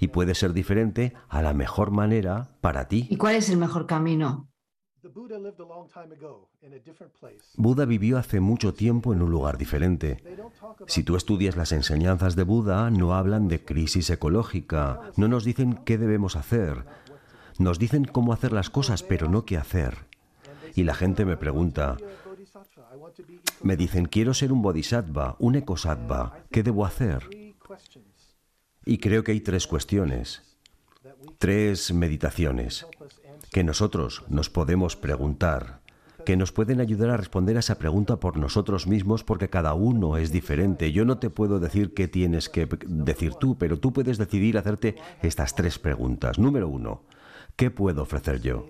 Y 0.00 0.08
puede 0.08 0.34
ser 0.34 0.52
diferente 0.52 1.14
a 1.28 1.40
la 1.40 1.54
mejor 1.54 1.92
manera 1.92 2.56
para 2.60 2.88
ti. 2.88 3.06
¿Y 3.10 3.16
cuál 3.16 3.36
es 3.36 3.48
el 3.48 3.58
mejor 3.58 3.86
camino? 3.86 4.48
Buda 7.56 7.84
vivió 7.84 8.18
hace 8.18 8.40
mucho 8.40 8.74
tiempo 8.74 9.12
en 9.12 9.22
un 9.22 9.30
lugar 9.30 9.58
diferente. 9.58 10.22
Si 10.86 11.02
tú 11.02 11.16
estudias 11.16 11.56
las 11.56 11.72
enseñanzas 11.72 12.36
de 12.36 12.42
Buda, 12.42 12.90
no 12.90 13.14
hablan 13.14 13.48
de 13.48 13.64
crisis 13.64 14.10
ecológica, 14.10 15.00
no 15.16 15.28
nos 15.28 15.44
dicen 15.44 15.80
qué 15.84 15.98
debemos 15.98 16.36
hacer, 16.36 16.84
nos 17.58 17.78
dicen 17.78 18.04
cómo 18.04 18.32
hacer 18.32 18.52
las 18.52 18.70
cosas, 18.70 19.02
pero 19.02 19.28
no 19.28 19.44
qué 19.44 19.56
hacer. 19.56 20.06
Y 20.74 20.84
la 20.84 20.94
gente 20.94 21.24
me 21.24 21.36
pregunta, 21.36 21.96
me 23.62 23.76
dicen, 23.76 24.06
quiero 24.06 24.34
ser 24.34 24.52
un 24.52 24.62
bodhisattva, 24.62 25.36
un 25.38 25.54
ecosattva, 25.54 26.38
¿qué 26.50 26.62
debo 26.62 26.84
hacer? 26.84 27.28
Y 28.84 28.98
creo 28.98 29.22
que 29.24 29.32
hay 29.32 29.40
tres 29.40 29.66
cuestiones, 29.66 30.42
tres 31.38 31.92
meditaciones 31.92 32.86
que 33.54 33.62
nosotros 33.62 34.24
nos 34.28 34.50
podemos 34.50 34.96
preguntar, 34.96 35.78
que 36.26 36.36
nos 36.36 36.50
pueden 36.50 36.80
ayudar 36.80 37.10
a 37.10 37.16
responder 37.16 37.54
a 37.56 37.60
esa 37.60 37.78
pregunta 37.78 38.18
por 38.18 38.36
nosotros 38.36 38.88
mismos 38.88 39.22
porque 39.22 39.48
cada 39.48 39.74
uno 39.74 40.16
es 40.16 40.32
diferente. 40.32 40.90
Yo 40.90 41.04
no 41.04 41.18
te 41.18 41.30
puedo 41.30 41.60
decir 41.60 41.94
qué 41.94 42.08
tienes 42.08 42.48
que 42.48 42.66
decir 42.88 43.34
tú, 43.34 43.56
pero 43.56 43.78
tú 43.78 43.92
puedes 43.92 44.18
decidir 44.18 44.58
hacerte 44.58 44.96
estas 45.22 45.54
tres 45.54 45.78
preguntas. 45.78 46.36
Número 46.36 46.66
uno, 46.66 47.02
¿qué 47.54 47.70
puedo 47.70 48.02
ofrecer 48.02 48.40
yo? 48.40 48.66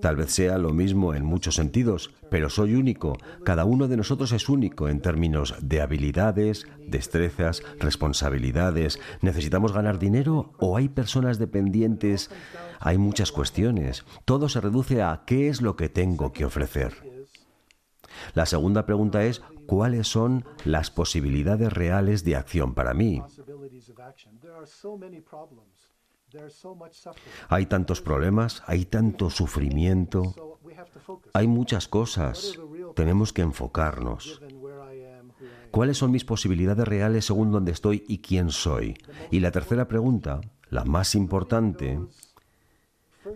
Tal 0.00 0.16
vez 0.16 0.30
sea 0.30 0.58
lo 0.58 0.72
mismo 0.72 1.14
en 1.14 1.24
muchos 1.24 1.54
sentidos, 1.56 2.10
pero 2.30 2.50
soy 2.50 2.74
único. 2.74 3.16
Cada 3.44 3.64
uno 3.64 3.88
de 3.88 3.96
nosotros 3.96 4.32
es 4.32 4.48
único 4.48 4.88
en 4.88 5.00
términos 5.00 5.54
de 5.60 5.80
habilidades, 5.80 6.66
destrezas, 6.78 7.62
responsabilidades. 7.78 9.00
¿Necesitamos 9.20 9.72
ganar 9.72 9.98
dinero 9.98 10.52
o 10.58 10.76
hay 10.76 10.88
personas 10.88 11.38
dependientes? 11.38 12.30
Hay 12.80 12.98
muchas 12.98 13.32
cuestiones. 13.32 14.04
Todo 14.24 14.48
se 14.48 14.60
reduce 14.60 15.02
a 15.02 15.22
qué 15.26 15.48
es 15.48 15.62
lo 15.62 15.76
que 15.76 15.88
tengo 15.88 16.32
que 16.32 16.44
ofrecer. 16.44 16.94
La 18.34 18.46
segunda 18.46 18.86
pregunta 18.86 19.24
es, 19.24 19.42
¿cuáles 19.66 20.08
son 20.08 20.44
las 20.64 20.90
posibilidades 20.90 21.72
reales 21.72 22.24
de 22.24 22.36
acción 22.36 22.74
para 22.74 22.94
mí? 22.94 23.22
Hay 27.48 27.66
tantos 27.66 28.00
problemas, 28.00 28.62
hay 28.66 28.84
tanto 28.84 29.30
sufrimiento, 29.30 30.58
hay 31.32 31.46
muchas 31.46 31.88
cosas. 31.88 32.58
Tenemos 32.94 33.32
que 33.32 33.42
enfocarnos. 33.42 34.40
¿Cuáles 35.70 35.98
son 35.98 36.10
mis 36.10 36.24
posibilidades 36.24 36.86
reales 36.86 37.26
según 37.26 37.52
dónde 37.52 37.72
estoy 37.72 38.04
y 38.08 38.18
quién 38.18 38.50
soy? 38.50 38.96
Y 39.30 39.40
la 39.40 39.50
tercera 39.50 39.86
pregunta, 39.86 40.40
la 40.70 40.84
más 40.84 41.14
importante, 41.14 42.00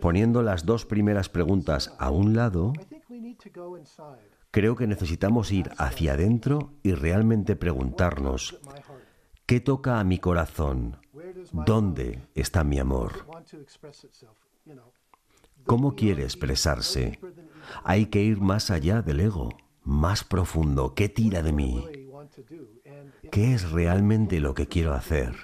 poniendo 0.01 0.43
las 0.43 0.65
dos 0.67 0.87
primeras 0.87 1.29
preguntas 1.29 1.95
a 1.99 2.11
un 2.11 2.35
lado, 2.35 2.73
creo 4.51 4.77
que 4.77 4.87
necesitamos 4.87 5.53
ir 5.53 5.71
hacia 5.79 6.15
adentro 6.15 6.73
y 6.83 6.93
realmente 6.93 7.57
preguntarnos, 7.57 8.59
¿qué 9.47 9.61
toca 9.61 10.01
a 10.01 10.05
mi 10.05 10.19
corazón? 10.19 10.99
¿Dónde 11.53 12.29
está 12.35 12.65
mi 12.65 12.79
amor? 12.79 13.27
¿Cómo 15.67 15.95
quiere 15.95 16.25
expresarse? 16.25 17.19
Hay 17.85 18.07
que 18.07 18.23
ir 18.23 18.41
más 18.41 18.71
allá 18.71 19.03
del 19.03 19.21
ego, 19.21 19.51
más 19.85 20.25
profundo. 20.25 20.95
¿Qué 20.95 21.09
tira 21.09 21.43
de 21.43 21.53
mí? 21.53 21.85
¿Qué 23.31 23.55
es 23.55 23.71
realmente 23.71 24.41
lo 24.41 24.55
que 24.55 24.69
quiero 24.69 24.95
hacer? 24.95 25.35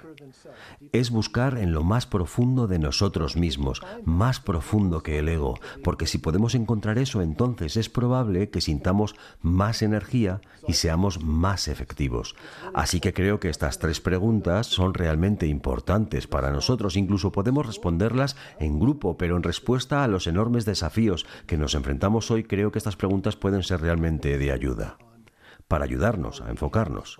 Es 0.91 1.11
buscar 1.11 1.57
en 1.57 1.73
lo 1.73 1.83
más 1.83 2.05
profundo 2.05 2.67
de 2.67 2.79
nosotros 2.79 3.35
mismos, 3.35 3.81
más 4.05 4.39
profundo 4.39 5.03
que 5.03 5.19
el 5.19 5.29
ego, 5.29 5.59
porque 5.83 6.07
si 6.07 6.17
podemos 6.17 6.55
encontrar 6.55 6.97
eso, 6.97 7.21
entonces 7.21 7.77
es 7.77 7.89
probable 7.89 8.49
que 8.49 8.61
sintamos 8.61 9.15
más 9.41 9.81
energía 9.81 10.41
y 10.67 10.73
seamos 10.73 11.23
más 11.23 11.67
efectivos. 11.67 12.35
Así 12.73 12.99
que 12.99 13.13
creo 13.13 13.39
que 13.39 13.49
estas 13.49 13.79
tres 13.79 14.01
preguntas 14.01 14.67
son 14.67 14.93
realmente 14.93 15.47
importantes 15.47 16.27
para 16.27 16.51
nosotros, 16.51 16.95
incluso 16.95 17.31
podemos 17.31 17.65
responderlas 17.65 18.35
en 18.59 18.79
grupo, 18.79 19.17
pero 19.17 19.37
en 19.37 19.43
respuesta 19.43 20.03
a 20.03 20.07
los 20.07 20.27
enormes 20.27 20.65
desafíos 20.65 21.25
que 21.45 21.57
nos 21.57 21.75
enfrentamos 21.75 22.31
hoy, 22.31 22.43
creo 22.43 22.71
que 22.71 22.79
estas 22.79 22.95
preguntas 22.95 23.35
pueden 23.35 23.63
ser 23.63 23.81
realmente 23.81 24.37
de 24.37 24.51
ayuda, 24.51 24.97
para 25.67 25.85
ayudarnos 25.85 26.41
a 26.41 26.49
enfocarnos 26.49 27.19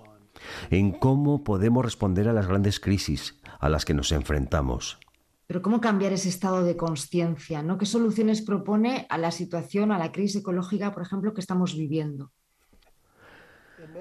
en 0.70 0.92
cómo 0.92 1.44
podemos 1.44 1.84
responder 1.84 2.28
a 2.28 2.34
las 2.34 2.48
grandes 2.48 2.80
crisis 2.80 3.40
a 3.60 3.70
las 3.70 3.86
que 3.86 3.94
nos 3.94 4.12
enfrentamos. 4.12 5.00
Pero 5.48 5.62
¿cómo 5.62 5.82
cambiar 5.82 6.14
ese 6.14 6.30
estado 6.30 6.64
de 6.64 6.78
conciencia? 6.78 7.64
¿no? 7.64 7.78
¿Qué 7.78 7.86
soluciones 7.86 8.42
propone 8.42 9.08
a 9.10 9.18
la 9.18 9.32
situación, 9.32 9.92
a 9.92 9.98
la 9.98 10.12
crisis 10.12 10.42
ecológica, 10.42 10.94
por 10.94 11.02
ejemplo, 11.02 11.34
que 11.34 11.42
estamos 11.42 11.76
viviendo? 11.76 12.32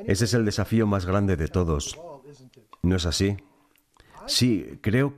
Ese 0.06 0.26
es 0.26 0.34
el 0.34 0.44
desafío 0.44 0.86
más 0.86 1.06
grande 1.06 1.36
de 1.36 1.48
todos. 1.48 1.98
¿No 2.82 2.96
es 2.96 3.06
así? 3.06 3.36
Sí, 4.26 4.78
creo 4.82 5.14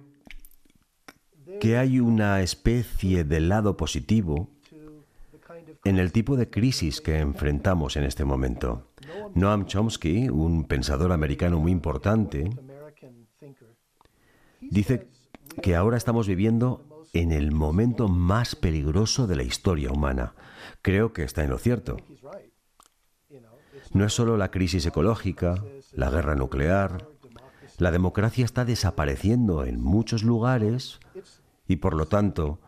que 1.61 1.77
hay 1.77 2.01
una 2.01 2.41
especie 2.43 3.25
de 3.25 3.41
lado 3.41 3.77
positivo 3.77 4.49
en 5.85 5.99
el 5.99 6.13
tipo 6.13 6.37
de 6.37 6.49
crisis 6.49 7.01
que 7.01 7.19
enfrentamos 7.19 7.97
en 7.97 8.05
este 8.05 8.25
momento. 8.25 8.90
Noam 9.35 9.67
Chomsky, 9.67 10.29
un 10.29 10.65
pensador 10.65 11.13
americano 11.13 11.59
muy 11.59 11.73
importante, 11.73 12.51
dice 14.61 15.09
que 15.63 15.77
ahora 15.77 15.97
estamos 15.97 16.27
viviendo 16.27 16.85
en 17.13 17.33
el 17.33 17.53
momento 17.53 18.09
más 18.09 18.55
peligroso 18.55 19.27
de 19.27 19.37
la 19.37 19.43
historia 19.43 19.91
humana. 19.91 20.35
Creo 20.83 21.13
que 21.13 21.25
está 21.25 21.43
en 21.45 21.51
lo 21.51 21.59
cierto. 21.59 21.97
No 23.93 24.05
es 24.05 24.13
solo 24.13 24.37
la 24.37 24.51
crisis 24.51 24.87
ecológica, 24.87 25.65
la 25.93 26.11
guerra 26.11 26.35
nuclear, 26.37 27.09
la 27.79 27.91
democracia 27.91 28.45
está 28.45 28.65
desapareciendo 28.65 29.65
en 29.65 29.81
muchos 29.81 30.23
lugares 30.23 31.01
y 31.67 31.77
por 31.77 31.95
lo 31.95 32.07
tanto, 32.07 32.61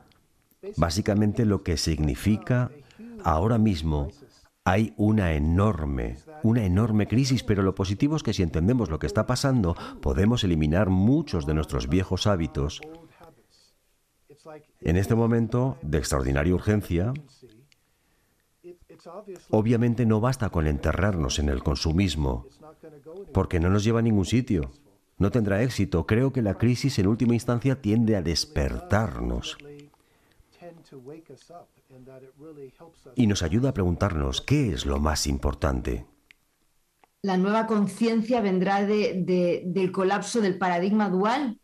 básicamente 0.76 1.44
lo 1.44 1.62
que 1.62 1.76
significa 1.76 2.70
ahora 3.22 3.58
mismo 3.58 4.08
hay 4.64 4.94
una 4.96 5.34
enorme, 5.34 6.18
una 6.42 6.64
enorme 6.64 7.06
crisis, 7.06 7.42
pero 7.42 7.62
lo 7.62 7.74
positivo 7.74 8.16
es 8.16 8.22
que 8.22 8.32
si 8.32 8.42
entendemos 8.42 8.90
lo 8.90 8.98
que 8.98 9.06
está 9.06 9.26
pasando, 9.26 9.76
podemos 10.00 10.44
eliminar 10.44 10.90
muchos 10.90 11.46
de 11.46 11.54
nuestros 11.54 11.88
viejos 11.88 12.26
hábitos. 12.26 12.80
En 14.80 14.96
este 14.96 15.14
momento 15.14 15.78
de 15.82 15.98
extraordinaria 15.98 16.54
urgencia, 16.54 17.12
obviamente 19.50 20.06
no 20.06 20.20
basta 20.20 20.50
con 20.50 20.66
enterrarnos 20.66 21.38
en 21.38 21.48
el 21.48 21.62
consumismo, 21.62 22.46
porque 23.32 23.60
no 23.60 23.70
nos 23.70 23.84
lleva 23.84 24.00
a 24.00 24.02
ningún 24.02 24.24
sitio. 24.24 24.72
No 25.18 25.30
tendrá 25.30 25.62
éxito. 25.62 26.06
Creo 26.06 26.32
que 26.32 26.42
la 26.42 26.58
crisis 26.58 26.98
en 26.98 27.06
última 27.06 27.34
instancia 27.34 27.80
tiende 27.80 28.16
a 28.16 28.22
despertarnos 28.22 29.56
y 33.14 33.26
nos 33.26 33.42
ayuda 33.42 33.70
a 33.70 33.74
preguntarnos 33.74 34.40
qué 34.40 34.72
es 34.72 34.86
lo 34.86 34.98
más 34.98 35.26
importante. 35.26 36.06
¿La 37.22 37.36
nueva 37.36 37.66
conciencia 37.66 38.40
vendrá 38.40 38.84
del 38.84 39.92
colapso 39.92 40.40
del 40.40 40.58
paradigma 40.58 41.08
dual? 41.08 41.60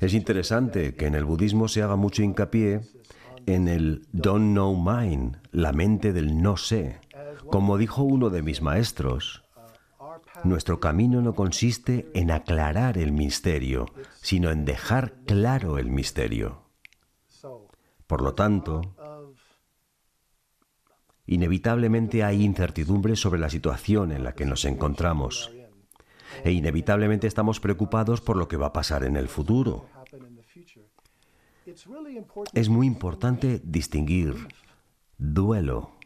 Es 0.00 0.14
interesante 0.14 0.94
que 0.94 1.06
en 1.06 1.14
el 1.14 1.24
budismo 1.24 1.68
se 1.68 1.82
haga 1.82 1.96
mucho 1.96 2.22
hincapié 2.22 2.80
en 3.46 3.68
el 3.68 4.06
don't 4.12 4.52
know 4.52 4.76
mind, 4.76 5.38
la 5.50 5.72
mente 5.72 6.12
del 6.12 6.40
no 6.40 6.56
sé. 6.56 7.00
Como 7.50 7.76
dijo 7.76 8.02
uno 8.02 8.30
de 8.30 8.42
mis 8.42 8.62
maestros, 8.62 9.42
Nuestro 10.44 10.78
camino 10.78 11.20
no 11.20 11.34
consiste 11.34 12.10
en 12.14 12.30
aclarar 12.30 12.96
el 12.96 13.12
misterio, 13.12 13.86
sino 14.20 14.50
en 14.50 14.64
dejar 14.64 15.14
claro 15.26 15.78
el 15.78 15.90
misterio. 15.90 16.62
Por 18.06 18.22
lo 18.22 18.34
tanto, 18.34 18.94
inevitablemente 21.28 22.24
hay 22.24 22.42
incertidumbre 22.42 23.14
sobre 23.14 23.38
la 23.38 23.50
situación 23.50 24.10
en 24.12 24.24
la 24.24 24.32
que 24.32 24.46
nos 24.46 24.64
encontramos. 24.64 25.52
E 26.42 26.52
inevitablemente 26.52 27.26
estamos 27.26 27.60
preocupados 27.60 28.20
por 28.20 28.36
lo 28.36 28.48
que 28.48 28.56
va 28.56 28.68
a 28.68 28.72
pasar 28.72 29.04
en 29.04 29.16
el 29.16 29.28
futuro. 29.28 29.86
Es 32.54 32.68
muy 32.68 32.86
importante 32.86 33.60
distinguir 33.62 34.34
duelo 35.18 35.98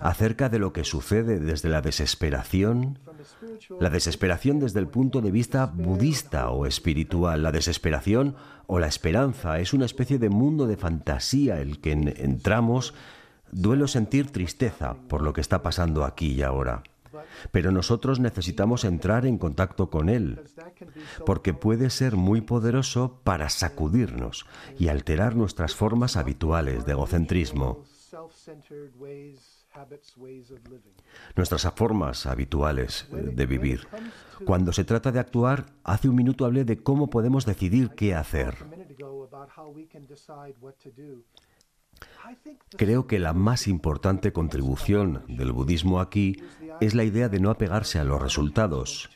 acerca 0.00 0.48
de 0.48 0.58
lo 0.58 0.72
que 0.72 0.84
sucede 0.84 1.38
desde 1.38 1.68
la 1.68 1.80
desesperación, 1.80 2.98
la 3.80 3.90
desesperación 3.90 4.58
desde 4.58 4.80
el 4.80 4.88
punto 4.88 5.20
de 5.20 5.30
vista 5.30 5.66
budista 5.66 6.50
o 6.50 6.66
espiritual, 6.66 7.42
la 7.42 7.52
desesperación 7.52 8.36
o 8.66 8.78
la 8.78 8.86
esperanza 8.86 9.58
es 9.58 9.72
una 9.72 9.86
especie 9.86 10.18
de 10.18 10.28
mundo 10.28 10.66
de 10.66 10.76
fantasía 10.76 11.60
el 11.60 11.80
que 11.80 11.92
entramos, 11.92 12.94
duelo 13.52 13.88
sentir 13.88 14.30
tristeza 14.30 14.94
por 15.08 15.22
lo 15.22 15.32
que 15.32 15.40
está 15.40 15.62
pasando 15.62 16.04
aquí 16.04 16.32
y 16.32 16.42
ahora. 16.42 16.82
Pero 17.50 17.72
nosotros 17.72 18.20
necesitamos 18.20 18.84
entrar 18.84 19.26
en 19.26 19.38
contacto 19.38 19.90
con 19.90 20.08
Él, 20.08 20.40
porque 21.24 21.54
puede 21.54 21.90
ser 21.90 22.16
muy 22.16 22.40
poderoso 22.40 23.20
para 23.24 23.48
sacudirnos 23.48 24.46
y 24.78 24.88
alterar 24.88 25.36
nuestras 25.36 25.74
formas 25.74 26.16
habituales 26.16 26.84
de 26.84 26.92
egocentrismo. 26.92 27.84
Nuestras 31.36 31.72
formas 31.74 32.26
habituales 32.26 33.08
de 33.10 33.46
vivir. 33.46 33.86
Cuando 34.44 34.72
se 34.72 34.84
trata 34.84 35.12
de 35.12 35.20
actuar, 35.20 35.66
hace 35.84 36.08
un 36.08 36.16
minuto 36.16 36.44
hablé 36.44 36.64
de 36.64 36.82
cómo 36.82 37.10
podemos 37.10 37.46
decidir 37.46 37.90
qué 37.90 38.14
hacer. 38.14 38.56
Creo 42.76 43.06
que 43.06 43.18
la 43.18 43.32
más 43.32 43.66
importante 43.66 44.32
contribución 44.32 45.24
del 45.28 45.52
budismo 45.52 46.00
aquí 46.00 46.36
es 46.80 46.94
la 46.94 47.04
idea 47.04 47.28
de 47.28 47.40
no 47.40 47.50
apegarse 47.50 47.98
a 47.98 48.04
los 48.04 48.20
resultados. 48.20 49.08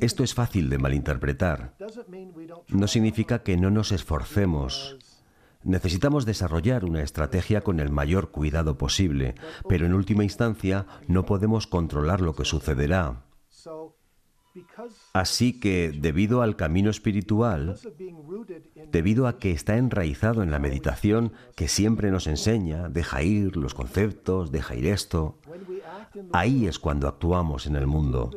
Esto 0.00 0.24
es 0.24 0.34
fácil 0.34 0.68
de 0.70 0.78
malinterpretar. 0.78 1.76
No 2.68 2.88
significa 2.88 3.42
que 3.42 3.56
no 3.56 3.70
nos 3.70 3.92
esforcemos. 3.92 4.96
Necesitamos 5.62 6.24
desarrollar 6.24 6.84
una 6.84 7.02
estrategia 7.02 7.60
con 7.62 7.80
el 7.80 7.90
mayor 7.90 8.30
cuidado 8.30 8.78
posible, 8.78 9.34
pero 9.68 9.86
en 9.86 9.94
última 9.94 10.24
instancia 10.24 10.86
no 11.08 11.24
podemos 11.26 11.66
controlar 11.66 12.20
lo 12.20 12.34
que 12.34 12.44
sucederá. 12.44 13.24
Así 15.12 15.58
que, 15.58 15.90
debido 15.90 16.42
al 16.42 16.56
camino 16.56 16.90
espiritual, 16.90 17.78
debido 18.90 19.26
a 19.26 19.38
que 19.38 19.50
está 19.52 19.76
enraizado 19.76 20.42
en 20.42 20.50
la 20.50 20.58
meditación 20.58 21.32
que 21.56 21.68
siempre 21.68 22.10
nos 22.10 22.26
enseña, 22.26 22.88
deja 22.88 23.22
ir 23.22 23.56
los 23.56 23.74
conceptos, 23.74 24.50
deja 24.50 24.74
ir 24.74 24.86
esto, 24.86 25.38
ahí 26.32 26.66
es 26.66 26.78
cuando 26.78 27.08
actuamos 27.08 27.66
en 27.66 27.76
el 27.76 27.86
mundo. 27.86 28.30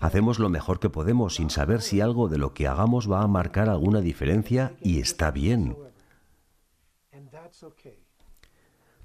Hacemos 0.00 0.38
lo 0.38 0.48
mejor 0.48 0.80
que 0.80 0.90
podemos 0.90 1.36
sin 1.36 1.50
saber 1.50 1.80
si 1.82 2.00
algo 2.00 2.28
de 2.28 2.38
lo 2.38 2.54
que 2.54 2.66
hagamos 2.66 3.10
va 3.10 3.22
a 3.22 3.28
marcar 3.28 3.68
alguna 3.68 4.00
diferencia 4.00 4.74
y 4.80 5.00
está 5.00 5.30
bien. 5.30 5.76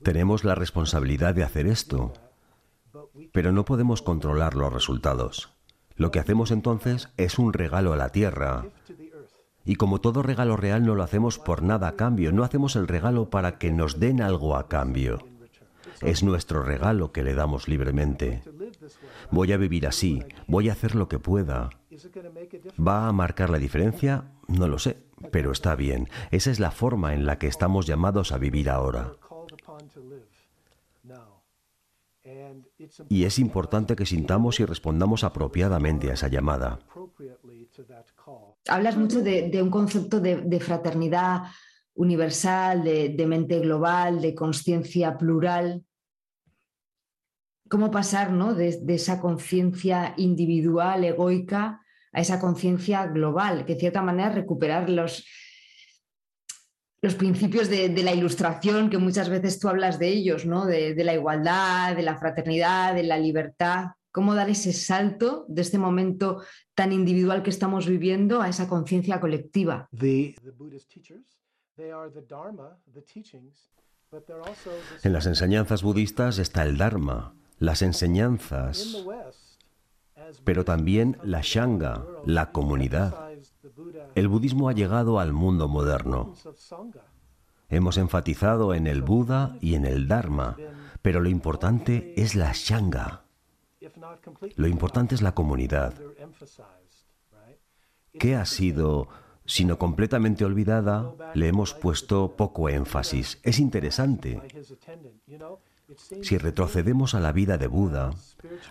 Tenemos 0.04 0.44
la 0.44 0.56
responsabilidad 0.56 1.36
de 1.36 1.44
hacer 1.44 1.68
esto, 1.68 2.14
pero 3.32 3.52
no 3.52 3.66
podemos 3.66 4.02
controlar 4.02 4.56
los 4.56 4.72
resultados. 4.72 5.57
Lo 5.98 6.12
que 6.12 6.20
hacemos 6.20 6.52
entonces 6.52 7.10
es 7.18 7.40
un 7.40 7.54
regalo 7.54 7.94
a 7.94 7.98
la 7.98 8.10
tierra. 8.10 8.66
Y 9.66 9.76
como 9.76 10.00
todo 10.00 10.24
regalo 10.24 10.56
real 10.56 10.86
no 10.86 10.96
lo 10.96 11.04
hacemos 11.04 11.40
por 11.40 11.62
nada 11.62 11.90
a 11.90 11.96
cambio, 11.96 12.32
no 12.32 12.44
hacemos 12.44 12.76
el 12.76 12.88
regalo 12.88 13.30
para 13.30 13.58
que 13.58 13.72
nos 13.72 14.00
den 14.00 14.22
algo 14.22 14.56
a 14.56 14.70
cambio. 14.70 15.28
Es 16.02 16.24
nuestro 16.24 16.64
regalo 16.64 17.12
que 17.12 17.24
le 17.24 17.34
damos 17.34 17.68
libremente. 17.68 18.44
Voy 19.32 19.52
a 19.52 19.58
vivir 19.58 19.88
así, 19.88 20.24
voy 20.48 20.70
a 20.70 20.74
hacer 20.74 20.96
lo 20.96 21.08
que 21.08 21.20
pueda. 21.20 21.72
¿Va 22.80 23.08
a 23.08 23.12
marcar 23.12 23.50
la 23.50 23.58
diferencia? 23.58 24.26
No 24.48 24.68
lo 24.68 24.80
sé, 24.80 24.98
pero 25.32 25.52
está 25.52 25.76
bien. 25.76 26.08
Esa 26.32 26.52
es 26.52 26.60
la 26.60 26.72
forma 26.72 27.14
en 27.14 27.26
la 27.26 27.40
que 27.40 27.48
estamos 27.48 27.88
llamados 27.88 28.32
a 28.32 28.38
vivir 28.38 28.70
ahora. 28.70 29.14
Y 33.10 33.24
es 33.24 33.40
importante 33.40 33.96
que 33.96 34.06
sintamos 34.06 34.60
y 34.60 34.66
respondamos 34.66 35.24
apropiadamente 35.24 36.12
a 36.12 36.14
esa 36.14 36.28
llamada. 36.28 36.80
Hablas 38.68 38.98
mucho 38.98 39.22
de, 39.22 39.60
un 39.62 39.70
concepto 39.70 40.20
de, 40.20 40.60
fraternidad 40.60 41.44
universal, 41.96 42.84
de, 42.84 43.26
mente 43.28 43.60
global, 43.60 44.22
de 44.22 44.36
conciencia 44.36 45.18
plural. 45.18 45.84
¿Cómo 47.70 47.90
pasar 47.92 48.32
de, 48.56 48.94
esa 48.94 49.20
conciencia 49.20 50.14
individual, 50.18 51.04
egoica, 51.04 51.82
a 52.12 52.22
esa 52.22 52.40
conciencia 52.40 53.08
global? 53.08 53.66
Que 53.66 53.74
de 53.74 53.80
cierta 53.80 54.02
manera 54.02 54.30
recuperar 54.30 54.90
los, 54.90 55.26
los 57.02 57.16
principios 57.16 57.70
de, 57.70 57.90
la 57.90 58.14
ilustración, 58.14 58.90
que 58.90 58.98
muchas 58.98 59.30
veces 59.30 59.60
tú 59.60 59.70
hablas 59.70 60.00
de 60.00 60.08
ellos, 60.08 60.46
¿no? 60.46 60.66
De, 60.66 60.96
la 61.04 61.14
igualdad, 61.14 61.96
de 61.96 62.02
la 62.02 62.18
fraternidad, 62.18 62.96
de 62.96 63.04
la 63.04 63.20
libertad. 63.20 63.92
¿Cómo 64.12 64.34
dar 64.34 64.50
ese 64.50 64.74
salto 64.74 65.46
de 65.48 65.62
este 65.62 65.78
momento 65.78 66.42
tan 66.74 66.92
individual 66.92 67.44
que 67.44 67.52
estamos 67.52 67.86
viviendo 67.86 68.42
a 68.42 68.50
esa 68.50 68.68
conciencia 68.68 69.20
colectiva? 69.20 69.88
En 75.04 75.14
las 75.14 75.26
enseñanzas 75.28 75.84
budistas 75.84 76.40
está 76.40 76.64
el 76.64 76.78
Dharma, 76.78 77.36
las 77.60 77.84
enseñanzas, 77.84 79.06
pero 80.44 80.66
también 80.66 81.18
la 81.24 81.42
Shanga, 81.44 82.04
la 82.26 82.52
comunidad. 82.52 83.27
El 84.16 84.28
budismo 84.28 84.70
ha 84.70 84.74
llegado 84.74 85.20
al 85.20 85.34
mundo 85.34 85.68
moderno. 85.68 86.34
Hemos 87.70 87.98
enfatizado 87.98 88.74
en 88.74 88.88
el 88.88 89.02
Buda 89.02 89.58
y 89.60 89.76
en 89.76 89.86
el 89.86 90.08
Dharma, 90.08 90.56
pero 91.02 91.20
lo 91.20 91.30
importante 91.30 92.14
es 92.16 92.36
la 92.36 92.52
Shanga. 92.54 93.26
Lo 94.56 94.68
importante 94.68 95.16
es 95.16 95.22
la 95.22 95.34
comunidad. 95.34 95.94
¿Qué 98.20 98.36
ha 98.36 98.46
sido, 98.46 99.10
sino 99.46 99.78
completamente 99.78 100.46
olvidada, 100.46 101.14
le 101.34 101.48
hemos 101.48 101.74
puesto 101.74 102.36
poco 102.36 102.70
énfasis? 102.70 103.40
Es 103.44 103.60
interesante. 103.60 104.42
Si 106.22 106.38
retrocedemos 106.38 107.16
a 107.16 107.20
la 107.20 107.32
vida 107.32 107.58
de 107.58 107.68
Buda, 107.68 108.12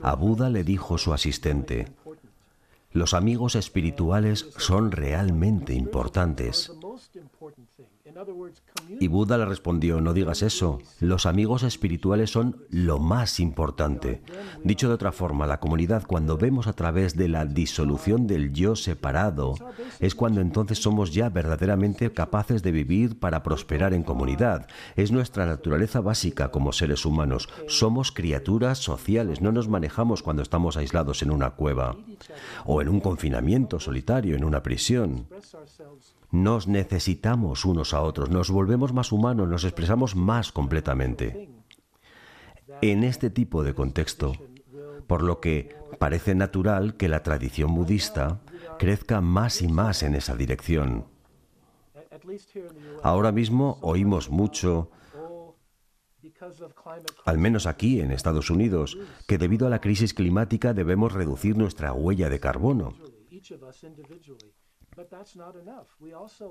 a 0.02 0.14
Buda 0.14 0.50
le 0.50 0.64
dijo 0.64 0.98
su 0.98 1.14
asistente, 1.14 1.94
los 2.96 3.14
amigos 3.14 3.54
espirituales 3.54 4.46
son 4.56 4.90
realmente 4.90 5.74
importantes. 5.74 6.72
Y 8.98 9.08
Buda 9.08 9.36
le 9.36 9.44
respondió, 9.44 10.00
no 10.00 10.14
digas 10.14 10.42
eso, 10.42 10.78
los 11.00 11.26
amigos 11.26 11.62
espirituales 11.62 12.30
son 12.30 12.64
lo 12.70 12.98
más 12.98 13.40
importante. 13.40 14.22
Dicho 14.64 14.88
de 14.88 14.94
otra 14.94 15.12
forma, 15.12 15.46
la 15.46 15.60
comunidad 15.60 16.04
cuando 16.06 16.38
vemos 16.38 16.66
a 16.66 16.72
través 16.72 17.16
de 17.16 17.28
la 17.28 17.44
disolución 17.44 18.26
del 18.26 18.52
yo 18.52 18.74
separado, 18.76 19.54
es 20.00 20.14
cuando 20.14 20.40
entonces 20.40 20.78
somos 20.78 21.12
ya 21.12 21.28
verdaderamente 21.28 22.12
capaces 22.12 22.62
de 22.62 22.72
vivir 22.72 23.18
para 23.18 23.42
prosperar 23.42 23.92
en 23.92 24.02
comunidad. 24.02 24.66
Es 24.96 25.12
nuestra 25.12 25.44
naturaleza 25.44 26.00
básica 26.00 26.50
como 26.50 26.72
seres 26.72 27.04
humanos. 27.04 27.48
Somos 27.68 28.12
criaturas 28.12 28.78
sociales, 28.78 29.40
no 29.40 29.52
nos 29.52 29.68
manejamos 29.68 30.22
cuando 30.22 30.42
estamos 30.42 30.76
aislados 30.76 31.22
en 31.22 31.30
una 31.30 31.50
cueva 31.50 31.96
o 32.64 32.80
en 32.80 32.88
un 32.88 33.00
confinamiento 33.00 33.78
solitario, 33.80 34.36
en 34.36 34.44
una 34.44 34.62
prisión. 34.62 35.26
Nos 36.30 36.66
necesitamos 36.66 37.64
unos 37.64 37.94
a 37.94 38.02
otros, 38.02 38.30
nos 38.30 38.50
volvemos 38.50 38.92
más 38.92 39.12
humanos, 39.12 39.48
nos 39.48 39.64
expresamos 39.64 40.16
más 40.16 40.52
completamente. 40.52 41.50
En 42.82 43.04
este 43.04 43.30
tipo 43.30 43.62
de 43.62 43.74
contexto, 43.74 44.32
por 45.06 45.22
lo 45.22 45.40
que 45.40 45.76
parece 45.98 46.34
natural 46.34 46.96
que 46.96 47.08
la 47.08 47.22
tradición 47.22 47.74
budista 47.74 48.40
crezca 48.78 49.20
más 49.20 49.62
y 49.62 49.68
más 49.68 50.02
en 50.02 50.14
esa 50.14 50.36
dirección. 50.36 51.06
Ahora 53.02 53.32
mismo 53.32 53.78
oímos 53.82 54.30
mucho, 54.30 54.90
al 57.24 57.38
menos 57.38 57.66
aquí 57.66 58.00
en 58.00 58.10
Estados 58.10 58.50
Unidos, 58.50 58.98
que 59.26 59.38
debido 59.38 59.66
a 59.66 59.70
la 59.70 59.80
crisis 59.80 60.12
climática 60.12 60.74
debemos 60.74 61.12
reducir 61.12 61.56
nuestra 61.56 61.92
huella 61.92 62.28
de 62.28 62.40
carbono. 62.40 62.94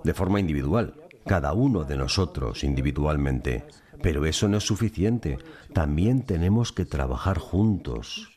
De 0.04 0.14
forma 0.14 0.40
individual, 0.40 0.94
cada 1.26 1.54
uno 1.54 1.84
de 1.84 1.98
nosotros 1.98 2.64
individualmente. 2.64 3.66
Pero 4.02 4.26
eso 4.26 4.48
no 4.48 4.58
es 4.58 4.64
suficiente. 4.64 5.38
También 5.74 6.24
tenemos 6.24 6.72
que 6.72 6.86
trabajar 6.86 7.40
juntos. 7.40 8.30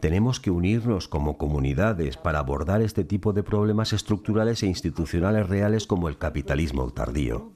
Tenemos 0.00 0.40
que 0.40 0.50
unirnos 0.50 1.08
como 1.08 1.38
comunidades 1.38 2.16
para 2.16 2.40
abordar 2.40 2.82
este 2.82 3.04
tipo 3.04 3.32
de 3.32 3.42
problemas 3.42 3.92
estructurales 3.92 4.62
e 4.62 4.66
institucionales 4.66 5.48
reales 5.48 5.86
como 5.86 6.08
el 6.08 6.18
capitalismo 6.18 6.90
tardío. 6.92 7.52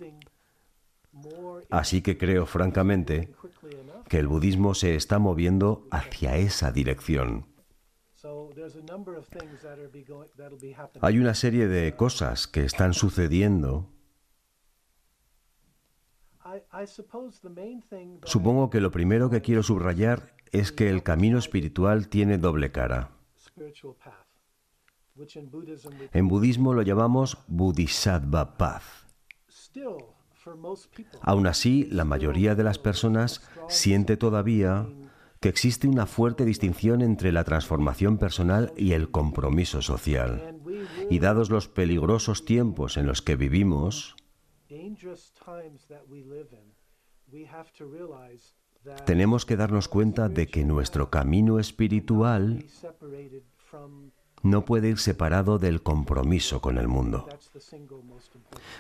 Así 1.71 2.03
que 2.03 2.17
creo 2.17 2.47
francamente 2.47 3.35
que 4.09 4.19
el 4.19 4.29
budismo 4.29 4.75
se 4.75 4.95
está 4.95 5.19
moviendo 5.19 5.87
hacia 5.91 6.37
esa 6.37 6.73
dirección. 6.73 7.54
Hay 11.01 11.19
una 11.19 11.35
serie 11.35 11.67
de 11.67 11.97
cosas 11.97 12.47
que 12.47 12.65
están 12.65 12.95
sucediendo. 12.95 13.91
Supongo 18.25 18.71
que 18.71 18.81
lo 18.81 18.91
primero 18.91 19.31
que 19.31 19.41
quiero 19.41 19.63
subrayar 19.63 20.35
es 20.53 20.73
que 20.73 20.89
el 20.91 21.03
camino 21.03 21.39
espiritual 21.39 22.09
tiene 22.09 22.39
doble 22.39 22.71
cara. 22.71 23.11
En 26.13 26.29
budismo 26.29 26.75
lo 26.75 26.83
llamamos 26.83 27.39
Bodhisattva 27.49 28.57
Path. 28.57 28.83
Aún 31.23 31.47
así, 31.47 31.89
la 31.91 32.05
mayoría 32.05 32.55
de 32.55 32.65
las 32.65 32.79
personas 32.79 33.49
siente 33.69 34.17
todavía 34.17 34.87
que 35.45 35.51
existe 35.51 35.87
una 35.87 36.07
fuerte 36.07 36.47
distinción 36.47 37.03
entre 37.03 37.31
la 37.31 37.45
transformación 37.45 38.17
personal 38.17 38.73
y 38.79 38.93
el 38.93 39.11
compromiso 39.11 39.83
social. 39.83 40.59
Y 41.11 41.19
dados 41.19 41.51
los 41.51 41.69
peligrosos 41.69 42.47
tiempos 42.47 42.97
en 42.97 43.05
los 43.05 43.21
que 43.21 43.37
vivimos, 43.37 44.17
tenemos 49.05 49.45
que 49.45 49.57
darnos 49.57 49.89
cuenta 49.89 50.31
de 50.31 50.47
que 50.47 50.65
nuestro 50.65 51.11
camino 51.11 51.59
espiritual 51.59 52.65
no 54.43 54.65
puede 54.65 54.89
ir 54.89 54.99
separado 54.99 55.59
del 55.59 55.83
compromiso 55.83 56.63
con 56.63 56.79
el 56.79 56.89
mundo. 56.89 57.29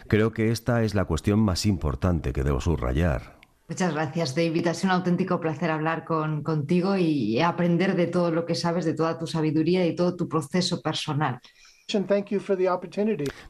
Creo 0.08 0.32
que 0.32 0.50
esta 0.50 0.82
es 0.82 0.94
la 0.94 1.04
cuestión 1.04 1.40
más 1.40 1.66
importante 1.66 2.32
que 2.32 2.42
debo 2.42 2.62
subrayar. 2.62 3.43
Muchas 3.68 3.94
gracias, 3.94 4.34
David. 4.34 4.66
Ha 4.66 4.74
sido 4.74 4.92
un 4.92 4.98
auténtico 4.98 5.40
placer 5.40 5.70
hablar 5.70 6.04
con, 6.04 6.42
contigo 6.42 6.96
y 6.96 7.40
aprender 7.40 7.96
de 7.96 8.06
todo 8.06 8.30
lo 8.30 8.44
que 8.44 8.54
sabes, 8.54 8.84
de 8.84 8.94
toda 8.94 9.18
tu 9.18 9.26
sabiduría 9.26 9.86
y 9.86 9.94
todo 9.94 10.16
tu 10.16 10.28
proceso 10.28 10.82
personal. 10.82 11.40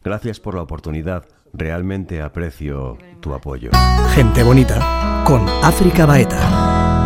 Gracias 0.03 0.41
por 0.41 0.55
la 0.55 0.63
oportunidad. 0.63 1.25
Realmente 1.53 2.21
aprecio 2.21 2.99
tu 3.21 3.33
apoyo. 3.33 3.71
Gente 4.15 4.43
bonita 4.43 5.23
con 5.25 5.49
África 5.63 6.05
Baeta. 6.05 7.04